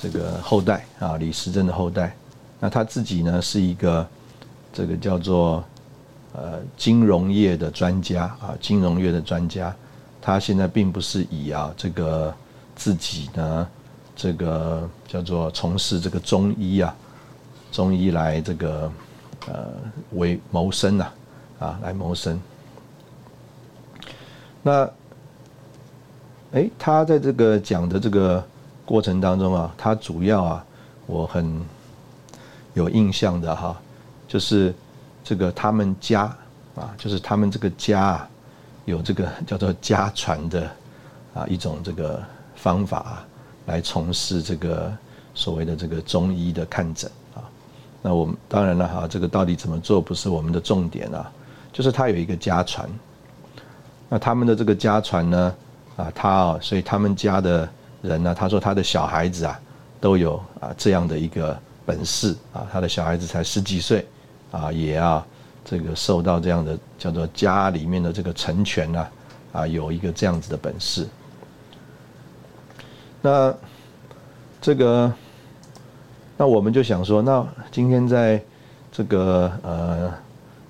[0.02, 2.16] 这个后代啊李时珍的后代。
[2.60, 4.08] 那他自己呢是一个
[4.74, 5.64] 这个叫做。
[6.32, 9.74] 呃，金融业的专家啊，金融业的专家，
[10.22, 12.32] 他现在并不是以啊这个
[12.76, 13.68] 自己呢，
[14.16, 16.96] 这个叫做从事这个中医啊，
[17.72, 18.92] 中医来这个
[19.48, 19.70] 呃
[20.12, 21.08] 为谋生呐，
[21.58, 22.40] 啊来谋生。
[24.62, 24.88] 那，
[26.52, 28.46] 哎，他在这个讲的这个
[28.90, 30.66] 过程当中啊，他主要啊，
[31.06, 31.62] 我很
[32.74, 33.80] 有印象的哈，
[34.28, 34.74] 就是。
[35.22, 36.22] 这个他们家
[36.76, 38.30] 啊，就是他们这个家啊，
[38.86, 40.68] 有这个 叫做家传的
[41.36, 42.20] 啊一种这个
[42.56, 43.28] 方法啊
[43.68, 44.92] 来从事这个
[45.36, 47.46] 所谓的这个中医的看诊啊。
[48.02, 51.32] 那我们当然了哈，这个到底怎么做不是我们的重点啊，
[51.72, 52.90] 就是他有一个家传。
[54.08, 55.56] 那他们的这个家传呢
[55.96, 57.70] 啊，他啊，所以他们家的
[58.02, 59.60] 人呢，他说他的小孩子啊
[60.00, 64.06] 都有啊这样的一个本事啊，他的小孩子才十几岁。
[64.52, 65.24] 啊，也要
[65.64, 69.08] 这个受到这样的叫做家里面的这个成全呐，
[69.52, 71.08] 啊，有一个这样子的本事。
[73.22, 73.54] 那
[74.60, 75.14] 这个，
[76.36, 78.44] 那我们就想说，那今天在
[78.92, 80.12] 这个呃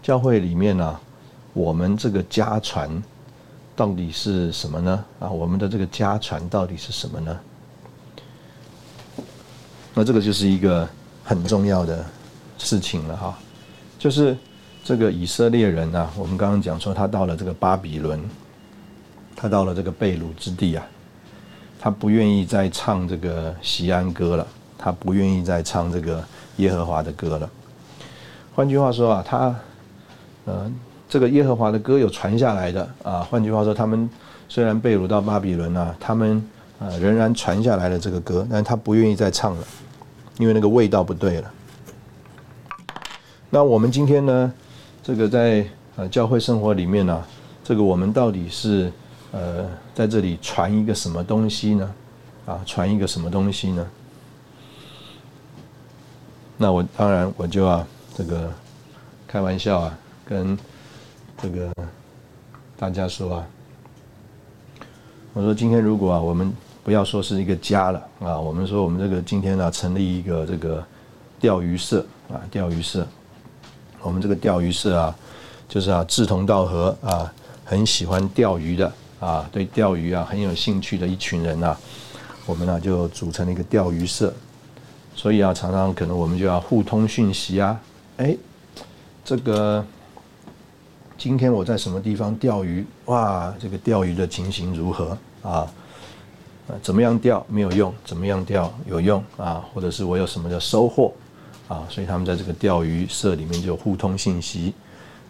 [0.03, 0.99] 教会里面呢，
[1.53, 3.01] 我们这个家传
[3.79, 5.05] 到底是什么呢？
[5.21, 7.39] 啊，我们的这个家传到底是什么呢？
[9.93, 10.85] 那这个就是一个
[11.23, 12.05] 很重要的
[12.57, 13.39] 事情了哈。
[13.97, 14.35] 就是
[14.83, 18.21] 这个以色列人啊，我们刚刚讲说他到了这个巴比伦，
[19.33, 20.85] 他到了这个贝鲁之地啊，
[21.79, 24.45] 他不愿意再唱这个西安歌了，
[24.77, 26.21] 他不愿意再唱这个
[26.57, 27.49] 耶和华的歌了。
[28.53, 29.55] 换句话说啊，他
[30.43, 30.69] 呃
[31.09, 33.19] 这个耶和华的歌有传下来的啊。
[33.21, 34.07] 换句话说，他们
[34.47, 36.41] 虽然被掳到巴比伦啊，他们
[36.77, 39.63] 呃仍然传下来了这个歌，但他不愿意再唱了，
[40.37, 41.51] 因为那个味道不对了。
[43.49, 44.53] 那我们今天呢，
[45.01, 47.25] 这个在呃教会生活里面呢，
[47.63, 48.91] 这个我们到底是
[49.31, 51.91] 呃在这里传一个什么东西呢？
[52.45, 53.87] 啊，传一个什么东西呢？
[56.57, 58.51] 那我当然我就要这个
[59.27, 60.57] 开玩笑啊，跟
[61.41, 61.71] 这个
[62.77, 63.47] 大家说啊，
[65.31, 70.83] 我说今天如果啊我们不要说是一个家了啊，我们说我们这个今天呢成立一个这个
[71.39, 73.07] 钓鱼社啊，钓鱼社。
[74.01, 75.15] 我们这个钓鱼社啊，
[75.67, 81.75] 就是啊志同道合啊，很喜欢钓鱼的啊，对钓鱼啊很有兴趣的一群人呐，
[82.45, 84.33] 我们呢就组成了一个钓鱼社，
[85.15, 87.79] 所以啊常常可能我们就要互通讯息啊，
[88.17, 88.35] 哎，
[89.23, 89.85] 这个
[91.19, 92.85] 今天我在什么地方钓鱼？
[93.07, 95.69] 哇，这个钓鱼的情形如何啊？
[96.81, 97.93] 怎么样钓没有用？
[98.05, 99.61] 怎么样钓有用啊？
[99.73, 101.13] 或者是我有什么的收获
[101.67, 101.85] 啊？
[101.89, 104.73] 所以他们在这个钓鱼社里面就互通信息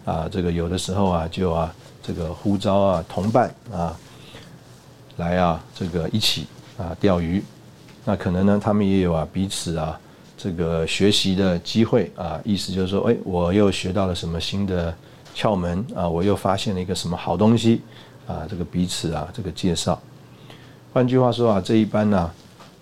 [0.04, 0.28] 啊。
[0.30, 3.98] 这个有的时候啊，就啊，这个呼召啊同伴啊
[5.16, 6.46] 来啊，这个一起
[6.78, 7.42] 啊钓鱼。
[8.04, 9.98] 那可能呢，他们也有啊彼此啊
[10.38, 12.40] 这个学习的机会啊。
[12.44, 14.94] 意思就是说，哎，我又学到了什么新的
[15.34, 16.08] 窍门啊？
[16.08, 17.82] 我又发现了一个什么好东西
[18.26, 18.46] 啊？
[18.48, 20.00] 这个彼此啊这个介绍。
[20.92, 22.30] 换句话说啊，这一般呢，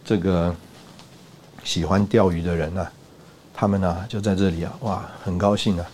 [0.04, 0.54] 这个
[1.62, 2.86] 喜欢钓鱼的人呢，
[3.52, 5.86] 他们呢就在这里啊，哇，很高兴啊。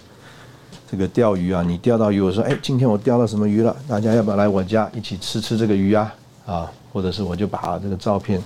[0.90, 3.74] 这个钓鱼啊，你钓到鱼，我说，哎，今天我钓到什么鱼了？
[3.88, 6.14] 大家要不要来我家一起吃吃这个鱼啊？
[6.46, 8.40] 啊，或者是我就把这个照片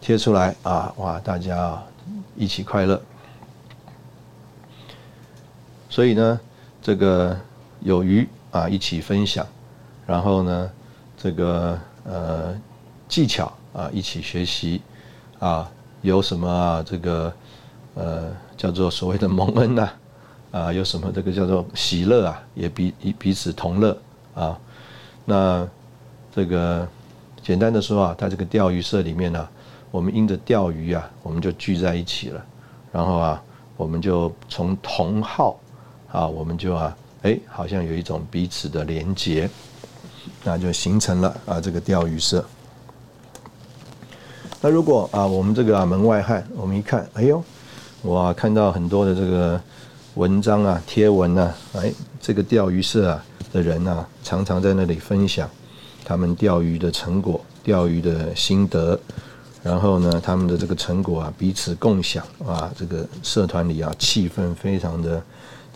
[0.00, 1.82] 贴出来啊，哇，大家啊
[2.36, 3.00] 一起快乐。
[5.88, 6.38] 所以呢，
[6.82, 7.36] 这个
[7.80, 9.46] 有鱼啊一起分享，
[10.06, 10.70] 然后呢，
[11.16, 12.58] 这个呃。
[13.10, 14.80] 技巧啊，一起学习
[15.40, 15.68] 啊，
[16.00, 16.80] 有什么啊？
[16.80, 17.32] 这个
[17.96, 19.88] 呃，叫做所谓的蒙恩呐
[20.52, 23.98] 啊，有什么这个叫做喜乐啊，也彼彼此同乐
[24.32, 24.56] 啊。
[25.24, 25.68] 那
[26.32, 26.86] 这个
[27.42, 29.48] 简单的说啊，在这个钓鱼社里面呢，
[29.90, 32.40] 我们因着钓鱼啊，我们就聚在一起了。
[32.92, 33.42] 然后啊，
[33.76, 35.58] 我们就从同好
[36.12, 39.48] 啊，我们就啊，哎，好像有一种彼此的连结，
[40.42, 42.44] 那就形成了啊，这个钓鱼社。
[44.60, 47.42] 那如果啊，我们这个啊门外汉，我们一看，哎呦，
[48.02, 49.60] 哇，看到很多的这个
[50.14, 55.48] 文章啊、贴文啊，哎，这个钓鱼社啊的人啊，常常在那里分享
[56.04, 58.98] 他们钓鱼的成果、钓鱼的心得，
[59.62, 65.22] 然后呢，他们的这个成果啊彼此共享啊，这个社团里啊气氛非常的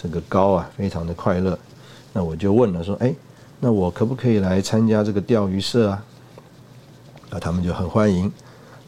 [0.04, 1.58] 这个高啊，非常的快乐。
[2.12, 3.14] 那我就问了说，哎，
[3.58, 6.04] 那我可不可以来参加这个钓鱼社啊？
[7.30, 8.30] 啊，他们就很欢迎。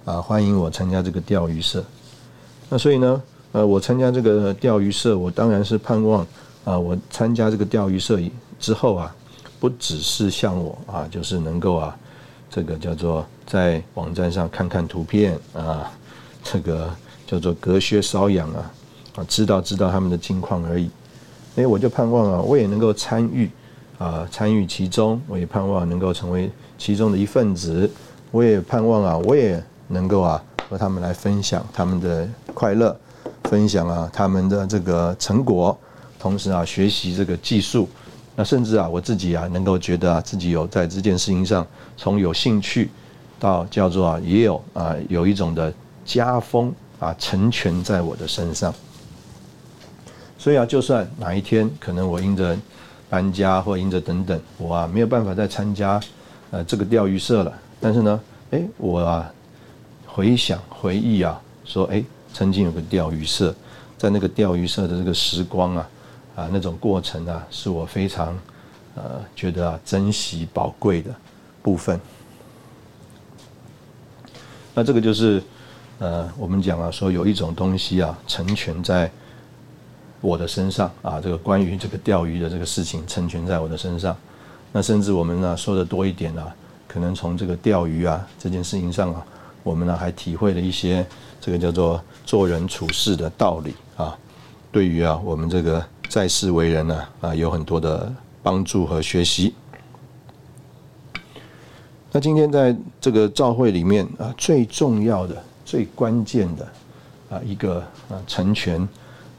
[0.05, 1.83] 啊，欢迎我参加这个钓鱼社。
[2.69, 6.25] 那所以呢，呃，我参加这个钓鱼社，我当然是盼望
[6.67, 8.21] 啊，我参加这个钓鱼社
[8.61, 9.17] 之后啊，
[9.59, 11.97] 不只是像我啊，就是能够啊，
[12.51, 15.91] 这个叫做在网站上看看图片啊，
[16.45, 16.95] 这个
[17.27, 18.71] 叫做隔靴搔痒啊，
[19.17, 20.91] 啊，知道知道他们的近况而已。
[21.57, 23.51] 哎，我就盼望啊，我也能够参与
[23.99, 27.91] 啊，参与其中，我也盼望能够成为其中的一份子。
[28.31, 29.63] 我也盼望啊，我也。
[29.89, 32.99] 能够啊和他们来分享他们的快乐，
[33.45, 35.79] 分享啊他们的这个成果，
[36.19, 37.89] 同时啊学习这个技术，
[38.35, 41.65] 那甚至啊我自己啊能够觉得啊自己有在这件事情上
[41.97, 42.91] 从有兴趣
[43.39, 45.73] 到叫做啊也有啊有一种的
[46.05, 48.75] 家风啊成全在我的身上，
[50.47, 52.57] 所以啊就算哪一天可能我因着
[53.11, 56.01] 搬家或因着等等我啊没有办法再参加
[56.53, 58.21] 呃这个钓鱼社了，但是呢
[58.53, 59.33] 哎我啊。
[60.07, 63.55] 回想回忆啊，说哎，曾经有个钓鱼社，
[63.99, 65.89] 在那个钓鱼社的这个时光啊，
[66.37, 68.29] 啊那种过程啊，是我非常
[68.95, 71.15] 呃觉得啊珍惜宝贵的
[71.61, 72.01] 部分。
[74.73, 75.43] 那这个就是
[75.99, 79.11] 呃我们讲啊，说有一种东西啊成全在
[80.27, 84.17] 我的身上啊，这个关于这个钓鱼的这个事情成全在我的身上。
[84.73, 86.53] 那甚至我们呢说的多一点啊，
[86.89, 89.25] 可能从这个钓鱼啊这件事情上啊。
[89.63, 91.05] 我们呢还体会了一些
[91.41, 94.17] 这个叫做做人处事的道理啊，
[94.71, 98.13] 对于啊我们这个在世为人呢啊有很多的
[98.45, 99.55] 帮助和学习。
[102.13, 106.69] 那今天在这个教会里面啊最重要的、最关键的
[107.31, 108.89] 啊一个啊成全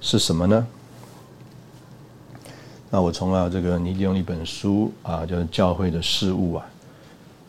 [0.01, 0.67] 是什么呢？
[2.97, 6.65] 那我从啊这个尼迪用一本书啊叫《教会的事物》啊，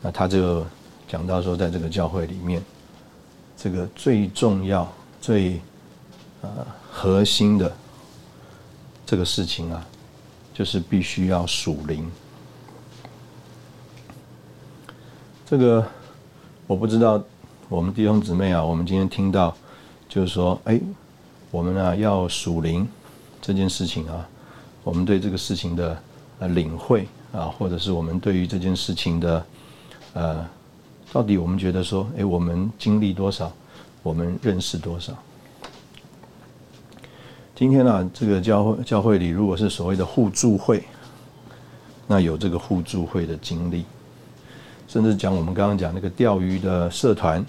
[0.03, 0.63] 那他就。
[1.09, 2.63] 讲到说，在这个教会里面，
[3.57, 4.87] 这个最重要、
[5.23, 5.59] 最
[6.43, 6.51] 呃
[6.93, 7.75] 核心的
[9.07, 9.87] 这个事情啊，
[10.53, 12.13] 就是必须要属灵。
[15.47, 15.83] 这个
[16.67, 17.25] 我不知道，
[17.71, 19.57] 我们弟兄姊妹啊，我们今天听到
[20.11, 20.79] 就是说，哎，
[21.51, 22.87] 我们啊要属灵
[23.41, 24.29] 这件事情啊，
[24.89, 26.03] 我们对这个事情的
[26.39, 29.47] 呃领会啊，或者是我们对于这件事情的
[30.15, 30.47] 呃。
[31.11, 33.51] 到底我们觉得说，哎，我们经历多少，
[34.03, 35.15] 我们认识多少？
[37.55, 40.85] 今天呢，这个教会教会里，如果是所谓的互助会，
[42.07, 43.87] 那有这个互助会的经历，
[44.87, 47.43] 甚至讲我们刚刚讲那个钓鱼的社团，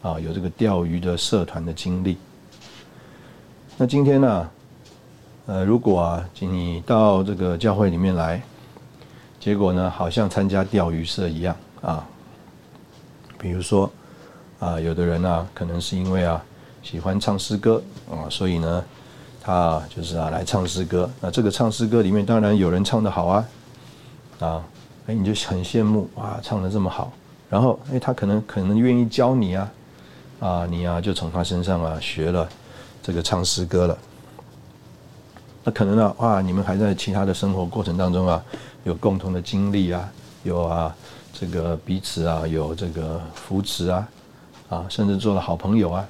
[0.00, 2.16] 啊，有这个钓鱼的社团的经历。
[3.76, 4.50] 那今天呢，
[5.46, 8.42] 呃，如果啊你到这个教会里面来，
[9.38, 12.06] 结果呢好像参加钓鱼社一样啊，
[13.38, 13.90] 比如说
[14.58, 16.42] 啊，有的人呢可能是因为啊
[16.82, 18.82] 喜欢唱诗歌啊，所以呢
[19.42, 21.10] 他就是啊来唱诗歌。
[21.20, 23.44] 那这个唱诗歌里面当然有人唱的好啊
[24.40, 24.64] 啊，
[25.06, 27.12] 哎你就很羡慕哇，唱的这么好。
[27.50, 29.70] 然后哎他可能可能愿意教你啊
[30.40, 32.48] 啊你啊就从他身上啊学了。
[33.02, 33.98] 这个唱诗歌了，
[35.64, 36.14] 那可能呢？
[36.18, 38.44] 哇，你们还在其他的生活过程当中啊，
[38.84, 40.12] 有共同的经历啊，
[40.42, 40.94] 有啊，
[41.32, 44.08] 这个彼此啊，有这个扶持啊，
[44.68, 46.06] 啊，甚至做了好朋友啊。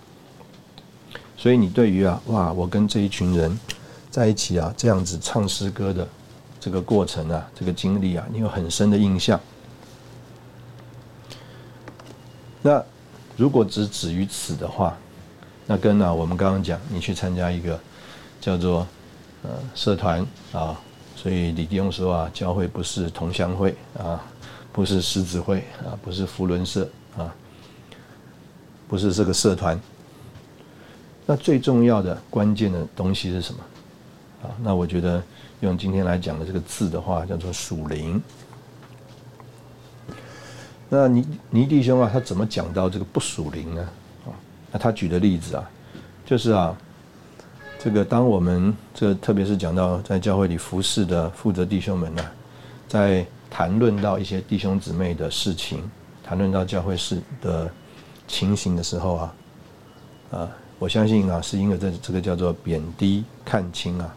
[1.37, 3.57] 所以你对于啊，哇，我跟这一群人
[4.11, 6.09] 在一起啊，这样子唱诗歌的
[6.59, 9.39] 这个过程啊，这个经历啊，你有很深的印象。
[12.61, 12.83] 那
[13.37, 14.97] 如果只止于此的话，
[15.65, 17.79] 那跟呢，我们刚刚讲，你去参加一个
[18.41, 18.85] 叫做
[19.45, 20.77] 呃社团啊，
[21.15, 24.21] 所以李弟兄说啊，教会不是同乡会啊，
[24.73, 27.33] 不是狮子会啊，不是福伦社啊，
[28.89, 29.79] 不是这个社团。
[31.27, 33.61] 那最重要的关键的东西是什么？
[34.43, 35.23] 啊，那我觉得
[35.61, 38.21] 用今天来讲的这个字的话，叫做属灵。
[40.89, 43.83] 那倪倪弟兄啊，他怎么讲到这个不属灵呢？
[44.27, 44.33] 啊
[44.71, 45.71] 那他举的例子啊，
[46.27, 46.77] 就是啊，
[47.85, 52.24] 这个当我们这特别是讲到在教会里服侍的负责弟兄们呢，
[52.89, 55.82] 在谈论到一些弟兄姊妹的事情，
[56.22, 57.70] 谈论到教会事的
[58.26, 59.35] 情形的时候啊，
[60.30, 64.14] 啊，我相信啊，是因为这这个叫做贬低看轻啊，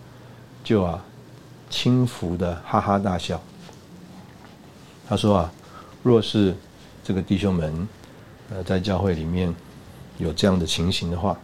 [0.64, 1.04] 就啊
[1.70, 3.38] 轻浮的哈哈大笑。
[5.10, 5.52] 他说啊，
[6.04, 6.56] 若是
[7.04, 7.86] 这个弟兄们
[8.50, 9.54] 呃在教会里面。
[10.20, 11.38] 有这样的情形的话，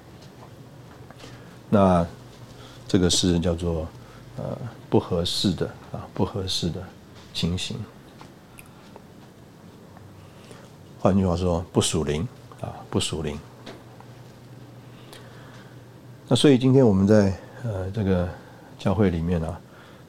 [1.73, 2.05] 那
[2.87, 3.87] 这个是叫做
[4.37, 4.55] 呃
[4.91, 6.79] 不合适的啊不合适的
[7.33, 7.75] 情形。
[10.99, 12.27] 换句话说，不属灵
[12.61, 13.39] 啊不属灵。
[16.27, 18.29] 那所以今天我们在呃这个
[18.77, 19.59] 教会里面啊，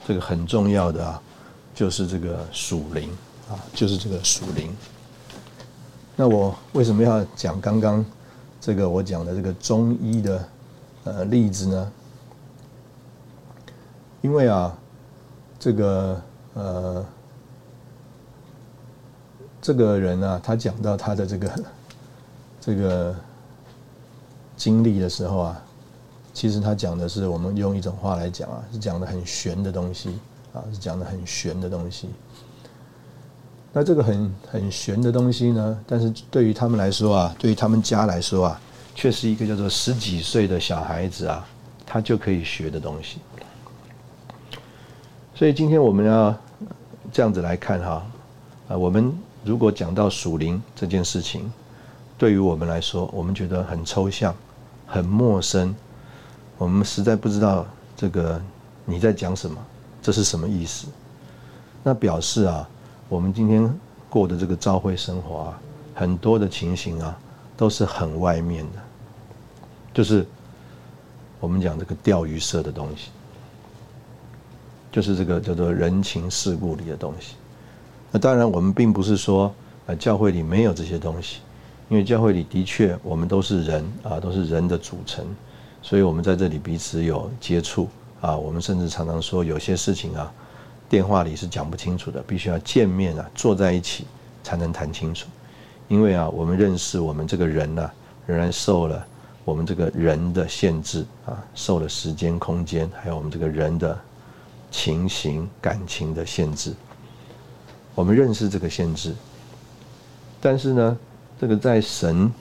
[0.06, 1.22] 这个很重要的啊，
[1.74, 3.08] 就是这个属灵
[3.48, 4.70] 啊，就是这个属灵。
[6.14, 8.04] 那我为什么要讲刚刚？
[8.60, 10.46] 这个我讲的这个中医的
[11.04, 11.92] 呃例子呢，
[14.22, 14.76] 因为啊，
[15.58, 16.22] 这个
[16.54, 17.06] 呃
[19.60, 21.64] 这个人啊，他讲到他的这个
[22.60, 23.14] 这个
[24.56, 25.62] 经历的时候啊，
[26.32, 30.18] 其实他讲的是我们用一种话来讲啊，是讲的很玄的东西
[30.52, 32.08] 啊，是讲的很玄的东西。
[33.72, 38.60] 那这个很很玄的东西呢，但是对于他们来说啊，对于他们家来说啊，
[38.94, 41.46] 却是一个叫做十几岁的小孩子啊，
[41.84, 43.18] 他就可以学的东西。
[45.34, 46.34] 所以今天我们要
[47.12, 48.06] 这样子来看哈，
[48.68, 49.12] 啊，我们
[49.44, 51.52] 如果讲到属灵这件事情，
[52.16, 54.34] 对于我们来说，我们觉得很抽象、
[54.86, 55.74] 很陌生，
[56.56, 57.66] 我们实在不知道
[57.96, 58.40] 这个
[58.84, 59.58] 你在讲什么，
[60.00, 60.86] 这是什么意思？
[61.82, 62.68] 那表示啊。
[63.06, 63.72] 我们今天
[64.08, 65.60] 过的这个朝会生活啊，
[65.94, 67.16] 很多的情形啊，
[67.54, 68.78] 都是很外面的，
[69.94, 70.26] 就是
[71.40, 73.10] 我们讲这个钓鱼社的东西，
[74.90, 77.36] 就是这个叫做人情世故里的东西。
[78.10, 79.54] 那当然，我们并不是说
[79.86, 81.38] 呃教会里没有这些东西，
[81.88, 85.24] 因为教会里的确我们都是人啊，都是人的组成，
[85.80, 87.88] 所以我们在这里彼此有接触
[88.20, 90.32] 啊，我们甚至常常说有些事情啊。
[90.88, 94.06] 电话里是讲不清楚的，必须要见面啊，坐在一起
[94.42, 95.28] 才能谈清楚。
[95.88, 97.90] 因为啊，我们认识我们这个人呢，
[98.26, 99.04] 仍然受了
[99.44, 103.98] 我们这个人的限制啊，受了时间、空间，还有我们这个人的
[104.70, 106.72] 情形、感情的限制。
[107.94, 109.14] 我们认识这个限制，
[110.40, 110.98] 但是呢，
[111.40, 112.32] 这个在神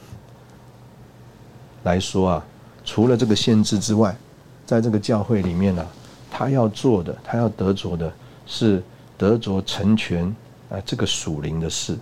[1.84, 2.46] 来说啊，
[2.84, 4.16] 除了这个限制之外，
[4.66, 5.86] 在这个教会里面呢，
[6.32, 8.12] 他要做的，他要得着的。
[8.46, 8.84] 是
[9.18, 10.26] 得着成全
[10.70, 11.98] 啊，这个属灵的事。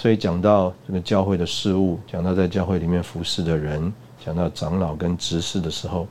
[0.00, 3.92] 所以讲到这个教会的事物，讲到在教会里面服侍的人，
[4.24, 6.06] 讲到长老跟执事的时候，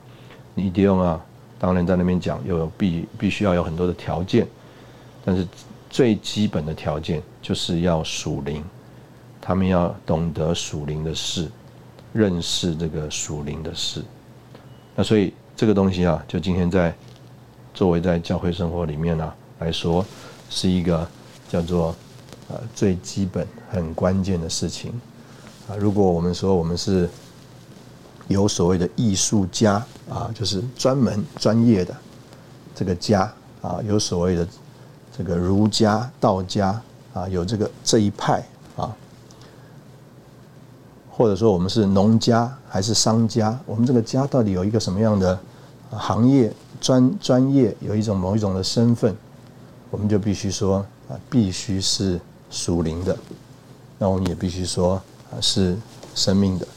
[0.54, 1.20] 你一定啊，
[1.58, 4.46] 当然在那边讲，又有必必须要有很多的条件。
[5.26, 5.44] 但是
[5.90, 8.64] 最基本的条件就是要属灵，
[9.42, 11.50] 他们要懂得属灵的事，
[12.14, 14.04] 认识这个属灵的事。
[14.96, 16.94] 那所以这个东西啊，就今天在。
[17.72, 20.06] 作为在教会生活里面呢来说，
[20.50, 21.08] 是一个
[21.48, 21.96] 叫做
[22.50, 24.92] 呃最基本、很关键的事情
[25.68, 25.76] 啊。
[25.78, 27.10] 如果我们说我们是
[28.28, 31.96] 有所谓的艺术家啊，就是专门专业的
[32.76, 33.32] 这个家
[33.62, 34.48] 啊，有所谓的
[35.18, 36.80] 这个儒家、道家
[37.14, 38.44] 啊，有这个这一派
[38.76, 38.96] 啊，
[41.10, 45.38] 或者说我们是农家还是商家，我们这个家到底有一个什么样的
[45.90, 49.16] 行业专专业，有一种某一种的身份，
[49.90, 52.20] 我们就必须说啊，必须是
[52.50, 53.18] 属灵的，
[53.98, 55.78] 那我们也必须说啊是
[56.16, 56.68] 生命的。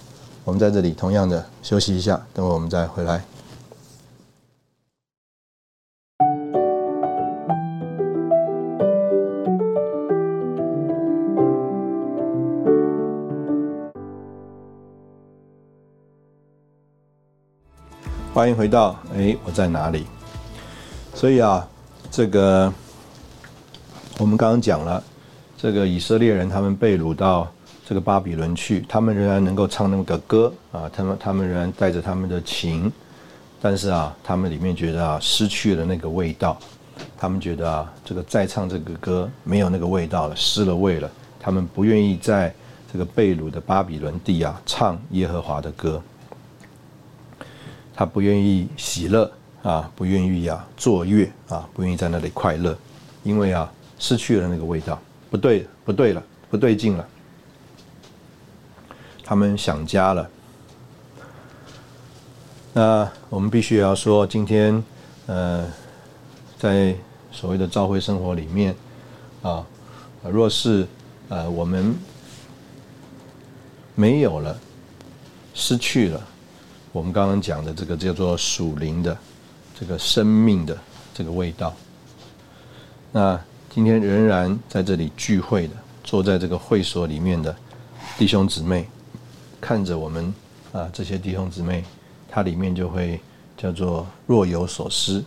[0.45, 3.25] 我们在这里同样的休息一下，等会我们再回来。
[18.35, 20.07] 欢迎回到哎，我在哪里？
[21.15, 21.69] 所以啊，
[22.11, 22.73] 这个
[24.19, 25.05] 我们刚刚讲了，
[25.63, 27.49] 这个以色列人他们被掳到
[27.87, 32.91] 这个巴比伦去，他们仍然能够唱那个歌啊，他们他们仍然带着他们的琴，
[33.61, 36.59] 但是啊，他们里面觉得啊，失去了那个味道，
[37.17, 41.09] 他们觉得啊，这个再唱这个歌没有那个味道了，失了味了，
[41.39, 42.53] 他们不愿意在
[42.93, 46.03] 这个被掳的巴比伦地啊唱耶和华的歌。
[47.95, 49.31] 他不愿意喜乐
[49.63, 52.77] 啊，不愿意啊作乐啊，不愿意在那里快乐，
[53.23, 55.01] 因为啊失去了那个味道，
[55.33, 57.09] 不对，不对了，不对劲了。
[59.25, 60.29] 他们想家了。
[62.75, 64.85] 那我们必须也要说，今天
[65.25, 65.67] 呃，
[66.59, 66.95] 在
[67.31, 68.77] 所谓的教会生活里面
[69.41, 69.65] 啊，
[70.23, 70.87] 若是
[71.31, 71.97] 呃我们
[73.95, 74.55] 没有了，
[75.55, 76.21] 失去了。
[76.93, 79.17] 我们刚刚讲的这个叫做属灵的
[79.81, 80.77] 这个生命的
[81.15, 81.75] 这个味道。
[83.11, 83.41] 那
[83.75, 87.57] 今天仍然在这里聚会的，坐在这个会所里面的
[88.19, 88.87] 弟兄姊妹，
[89.63, 90.35] 看着我们
[90.73, 91.83] 啊这些弟兄姊妹，
[92.29, 93.19] 他里面就会
[93.57, 95.25] 叫做若有所思。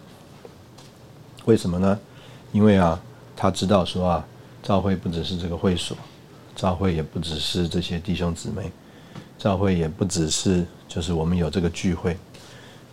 [1.45, 1.99] 为什么呢？
[2.51, 3.01] 因为啊，
[3.35, 4.27] 他知道说啊，
[4.61, 5.97] 教会不只是这个会所，
[6.55, 8.71] 教会也不只是这些弟兄姊妹，
[9.39, 10.63] 教会也不只是。
[10.87, 12.15] 就是我们有这个聚会，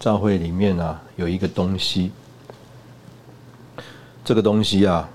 [0.00, 2.10] 教会里面啊有一个东西，
[4.24, 5.08] 这个东西啊，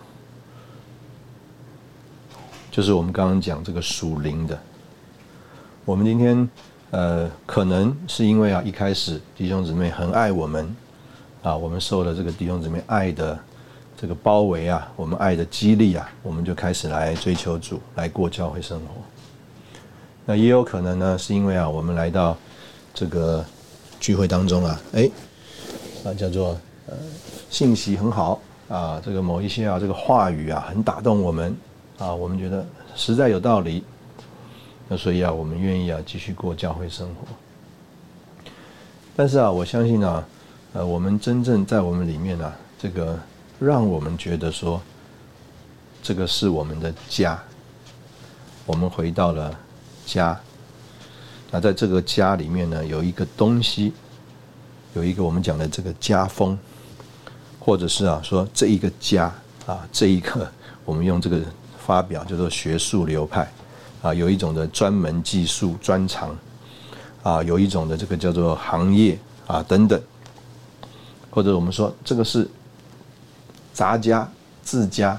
[2.77, 4.55] 就是我们刚刚讲这个属灵的。
[5.83, 6.47] 我们今天
[6.91, 10.75] 呃，可能是因为啊一开始弟兄姊妹很爱我们
[11.41, 13.39] 啊，我们受了这个弟兄姊妹爱的
[13.99, 19.01] 这个包围啊，我们爱的激励啊，我们就开始来追求主，来过教会生活。
[20.23, 22.37] 那也有可能呢，是因为啊，我们来到。
[22.93, 23.45] 这个
[23.99, 25.09] 聚会当中啊，哎，
[26.03, 26.95] 啊叫做呃
[27.49, 31.55] 信息很好啊，这个某一些啊这个话语啊很打动我们
[31.97, 33.83] 啊，我们觉得实在有道理，
[34.87, 37.27] 那所以啊我们愿意啊继续过教会生活。
[39.15, 40.23] 但是啊我相信啊，
[40.73, 43.19] 呃我们真正在我们里面啊，这个
[43.59, 44.79] 让我们觉得说
[46.03, 47.41] 这个是我们的家，
[48.65, 49.57] 我们回到了
[50.05, 50.39] 家。
[51.49, 53.91] 那在这个家里面呢，有一个东西，
[54.93, 56.55] 有一个我们讲的这个家风，
[57.59, 59.33] 或者是啊说这一个家
[59.65, 60.51] 啊这一个
[60.85, 61.41] 我们用这个
[61.87, 63.49] 发表叫做学术流派
[64.01, 66.35] 啊，有一种的专门技术专长
[67.23, 69.17] 啊，有一种的这个叫做行业
[69.47, 69.97] 啊等等，
[71.29, 72.45] 或者我们说这个是
[73.71, 74.29] 杂家
[74.61, 75.17] 自家，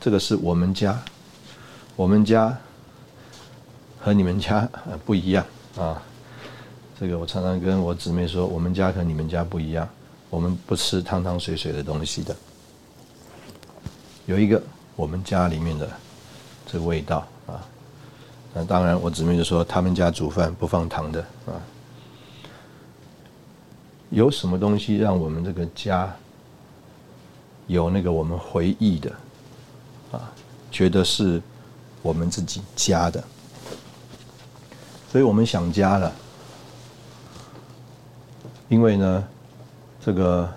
[0.00, 1.00] 这个是我们家，
[1.94, 2.58] 我们家。
[3.98, 4.68] 和你们家
[5.04, 5.44] 不一样
[5.76, 6.00] 啊，
[7.00, 9.88] 这个我常常跟我姊妹说，我们家和你们家不一样，
[10.30, 12.36] 我们不吃汤汤水水的东西的。
[14.26, 14.62] 有一个
[14.96, 15.88] 我们家里面的
[16.66, 17.60] 这味道啊，
[18.54, 21.54] 那当然我姊妹就说他们家煮饭不放糖的啊。
[24.10, 26.10] 有什么东西让我们这个家
[27.66, 29.10] 有那个我们回忆的
[30.12, 30.32] 啊，
[30.70, 31.42] 觉得是
[32.02, 33.22] 我们自己家的？
[35.10, 36.12] 所以我们想家了，
[38.68, 39.24] 因为呢，
[40.00, 40.48] 这个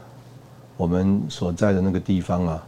[0.77, 2.67] 我们所在的那个地方啊，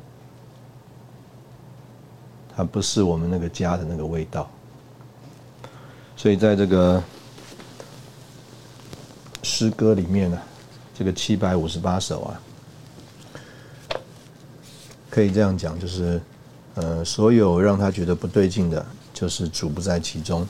[2.56, 4.50] 它不是我们那个家的那个味道。
[6.16, 7.02] 所以在这个
[9.42, 10.40] 诗歌里面呢，
[10.94, 12.42] 这个七百五十八首啊，
[15.10, 16.22] 可以这样讲，就是
[16.76, 20.48] 呃，所有让他觉得不对劲的，就是主不在其中。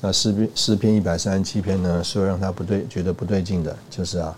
[0.00, 4.34] 那诗篇诗篇一百三十七篇呢，说让他不对，觉得不对劲的，就是啊，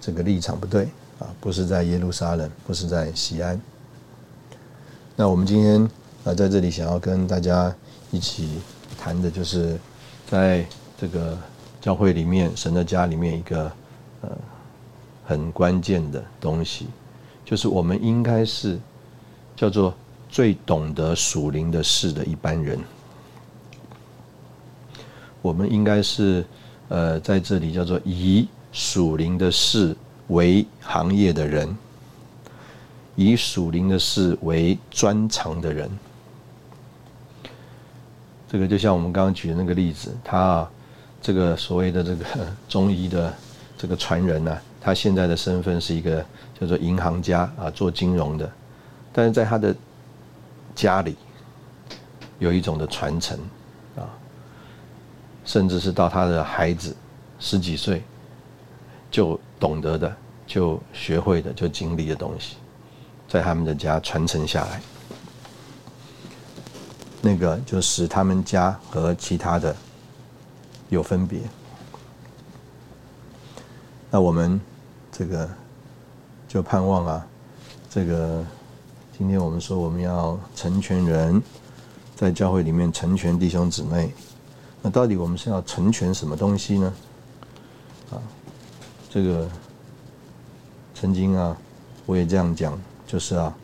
[0.00, 0.84] 这个立场不对
[1.18, 3.60] 啊，不是在耶路撒冷，不是在西安。
[5.16, 5.80] 那我们今天
[6.24, 7.72] 啊，在这里想要跟大家
[8.10, 8.48] 一起
[8.98, 9.78] 谈的，就是
[10.26, 10.66] 在
[10.98, 11.38] 这个
[11.80, 13.70] 教会里面，神的家里面一个
[14.22, 14.30] 呃
[15.24, 16.88] 很关键的东西，
[17.44, 18.76] 就是我们应该是
[19.54, 19.94] 叫做
[20.28, 22.76] 最懂得属灵的事的一般人。
[25.42, 26.44] 我们应该是
[26.88, 29.96] 呃在这里叫做以属灵的事
[30.26, 31.76] 为行业的人，
[33.16, 35.90] 以属灵的事为专长的人。
[38.48, 40.70] 这个就像我们刚刚举的那个例子，他啊，
[41.20, 42.24] 这个所谓的这个
[42.68, 43.34] 中医的
[43.76, 46.24] 这个传人呢，他现在的身份是一个
[46.60, 48.50] 叫做银行家啊，做金融的，
[49.12, 49.74] 但是在他的
[50.74, 51.16] 家里
[52.38, 53.36] 有一种的传承
[53.96, 54.06] 啊，
[55.44, 56.94] 甚至是到他的孩子
[57.40, 58.04] 十几岁
[59.10, 62.56] 就懂得的、就学会的、就经历的东西，
[63.34, 64.80] 在他们的家传承下来。
[67.20, 69.74] 那个就使他们家和其他的
[70.88, 71.40] 有分别。
[74.08, 74.60] 那我们
[75.10, 75.50] 这个
[76.46, 77.26] 就盼望啊，
[77.90, 78.44] 这个
[79.18, 81.42] 今天我们说我们要成全人，
[82.14, 84.14] 在教会里面成全弟兄姊妹。
[84.80, 86.94] 那到底我们是要成全什么东西呢？
[88.12, 88.22] 啊，
[89.10, 89.48] 这个
[90.94, 91.56] 曾经啊，
[92.06, 93.54] 我也这样讲，就是啊，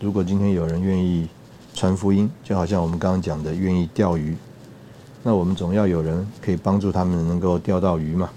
[0.00, 1.28] 如果今天有人愿意。
[1.72, 4.36] 传福音就好像我们刚刚讲的，愿意钓鱼，
[5.22, 8.28] 那我们总要有人可以帮助他们能够钓到鱼嘛。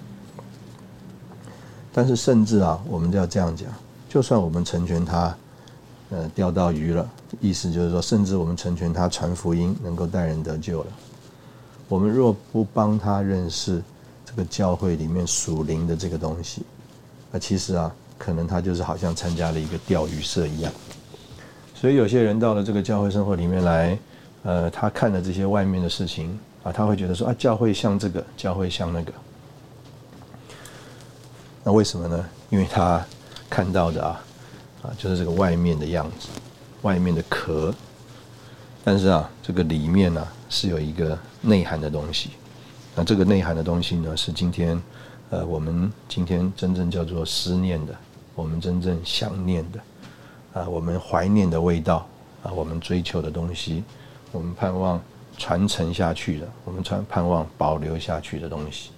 [1.92, 3.68] 但是甚至啊，我们都要这样讲，
[4.08, 5.36] 就算我们成全他，
[6.10, 7.06] 呃，钓到鱼了，
[7.40, 10.86] 意思就是说，甚至我们成全他传福音，能够带人得救了。
[11.88, 13.82] 我们若不帮他认识
[14.24, 16.62] 这个教会里面属灵的这个东西，
[17.32, 17.92] 那其实啊，
[18.24, 20.72] 可能他就是好像参加了一个钓鱼社一样。
[21.74, 23.98] 所以有些人到了这个教会生活里面来，
[24.44, 29.12] 呃，他看了这些外面的事情啊，他会觉得说啊，教会像这个，教会像那个。
[31.62, 32.26] 那为什么呢？
[32.48, 33.04] 因为他
[33.50, 34.24] 看到的啊，
[34.82, 36.28] 啊，就是这个外面的样子，
[36.80, 37.74] 外面的壳。
[38.82, 42.30] 但是啊，这个里面呢是有一个内涵的东西。
[42.94, 44.80] 那这个内涵的东西呢，是今天
[45.30, 47.94] 呃，我们今天真正叫做思念的，
[48.34, 49.80] 我们真正想念的。
[50.54, 52.06] 啊，我们怀念的味道，
[52.44, 53.82] 啊，我们追求的东西，
[54.30, 55.02] 我们盼望
[55.36, 58.90] 传承下去的，我们传盼望保留下去的东西，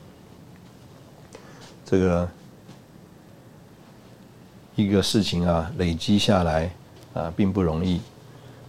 [1.83, 2.29] 这个
[4.75, 6.71] 一个事情啊，累积下来
[7.15, 8.03] 啊，并不容易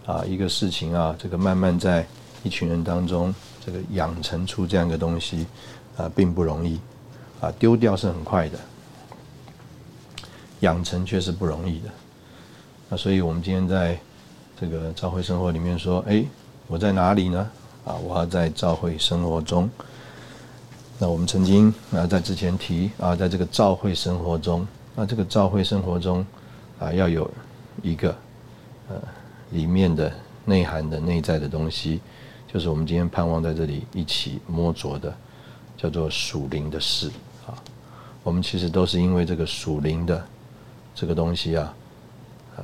[0.06, 2.06] 啊，一个事情啊，这个慢慢在
[2.42, 5.46] 一群人当中，这个养成出这样一个东西
[5.98, 6.80] 啊，并不容易
[7.42, 8.58] 啊，丢掉是很快的，
[10.60, 11.90] 养成却是不容易的。
[12.88, 13.98] 那所以，我们今天在
[14.58, 16.24] 这个教会生活里面说，哎，
[16.66, 17.50] 我在哪里呢？
[17.84, 19.68] 啊，我要在教会生活中。
[20.98, 26.26] 那我们曾经啊，在之前提啊，在这个教会生活中，那这个教会生活中
[26.78, 27.30] 啊，要有
[27.82, 28.14] 一个
[28.88, 28.96] 呃
[29.50, 30.12] 里面的
[30.44, 32.00] 内涵的内在的东西，
[32.52, 35.14] 就是我们今天盼望在这里一起摸着的，
[35.76, 37.10] 叫做属灵的事
[37.46, 37.54] 啊。
[38.22, 40.26] 我们其实都是因为这个属灵的
[40.98, 41.72] 这个东西啊。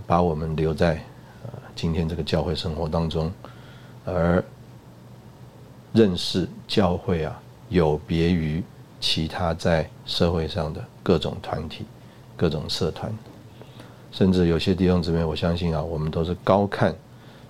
[0.09, 0.95] 把我们留在
[1.45, 3.30] 呃今天这个教会生活当中，
[4.05, 4.45] 而
[5.93, 8.61] 认识教会啊，有别于
[8.99, 11.87] 其他在社会上的各种团体、
[12.37, 13.09] 各种社团，
[14.11, 16.93] 甚至有些弟兄姊妹，我相信啊，我们都是高看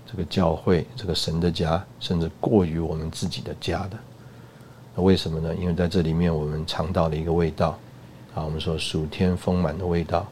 [0.06, 5.02] 这个教会、这个神的家，甚至过于我们自己的家的。
[5.02, 5.54] 为什么呢？
[5.54, 7.78] 因为在这里面，我们尝到了一个味道
[8.34, 10.28] 啊，我们说属天丰满的味道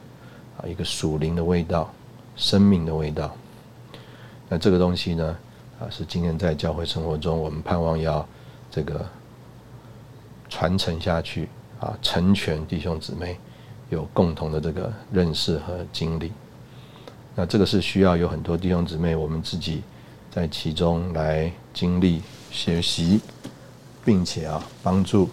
[0.58, 1.92] 啊，一个属灵的味道。
[2.34, 3.30] 生命的味道，
[4.48, 5.36] 那这个东西呢？
[5.78, 8.26] 啊，是今天在教会生活中，我们盼望要
[8.70, 9.04] 这个
[10.48, 11.46] 传承下去
[11.78, 13.38] 啊，成全弟兄姊妹
[13.90, 16.32] 有共同的这个认识和经历。
[17.34, 19.82] 那这个是需要有很多弟兄姊妹，我们自己
[20.30, 23.20] 在其中来经历、学习，
[24.02, 25.28] 并且啊，帮助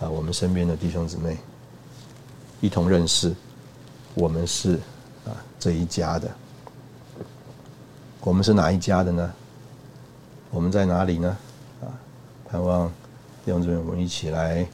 [0.00, 1.36] 啊我们身边的弟兄姊妹
[2.60, 3.32] 一同认识，
[4.14, 4.80] 我们是。
[5.24, 6.30] 啊，这一家的，
[8.20, 9.32] 我们是哪一家的呢？
[10.50, 11.34] 我们在哪里呢？
[11.80, 11.88] 啊，
[12.46, 12.88] 盼望
[13.42, 14.66] 弟兄姊妹，我们一起来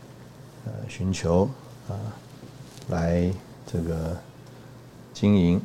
[0.64, 1.48] 呃寻求
[1.88, 1.94] 啊，
[2.88, 3.32] 来
[3.64, 4.16] 这个
[5.14, 5.62] 经营。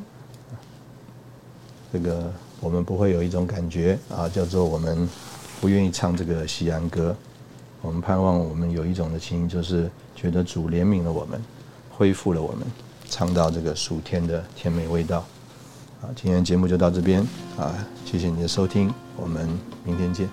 [1.92, 5.08] 这个我们不会有一种感觉啊，叫做我们
[5.60, 7.12] 不愿意唱这个西安歌。
[7.82, 11.42] 我们盼望我们有一种的情，就是觉得主怜悯了我们，
[11.90, 12.64] 恢复了我们。
[13.08, 15.18] 尝到这个暑天的甜美味道，
[16.02, 17.20] 啊，今天节目就到这边
[17.56, 19.48] 啊，谢谢你的收听，我们
[19.84, 20.28] 明天见。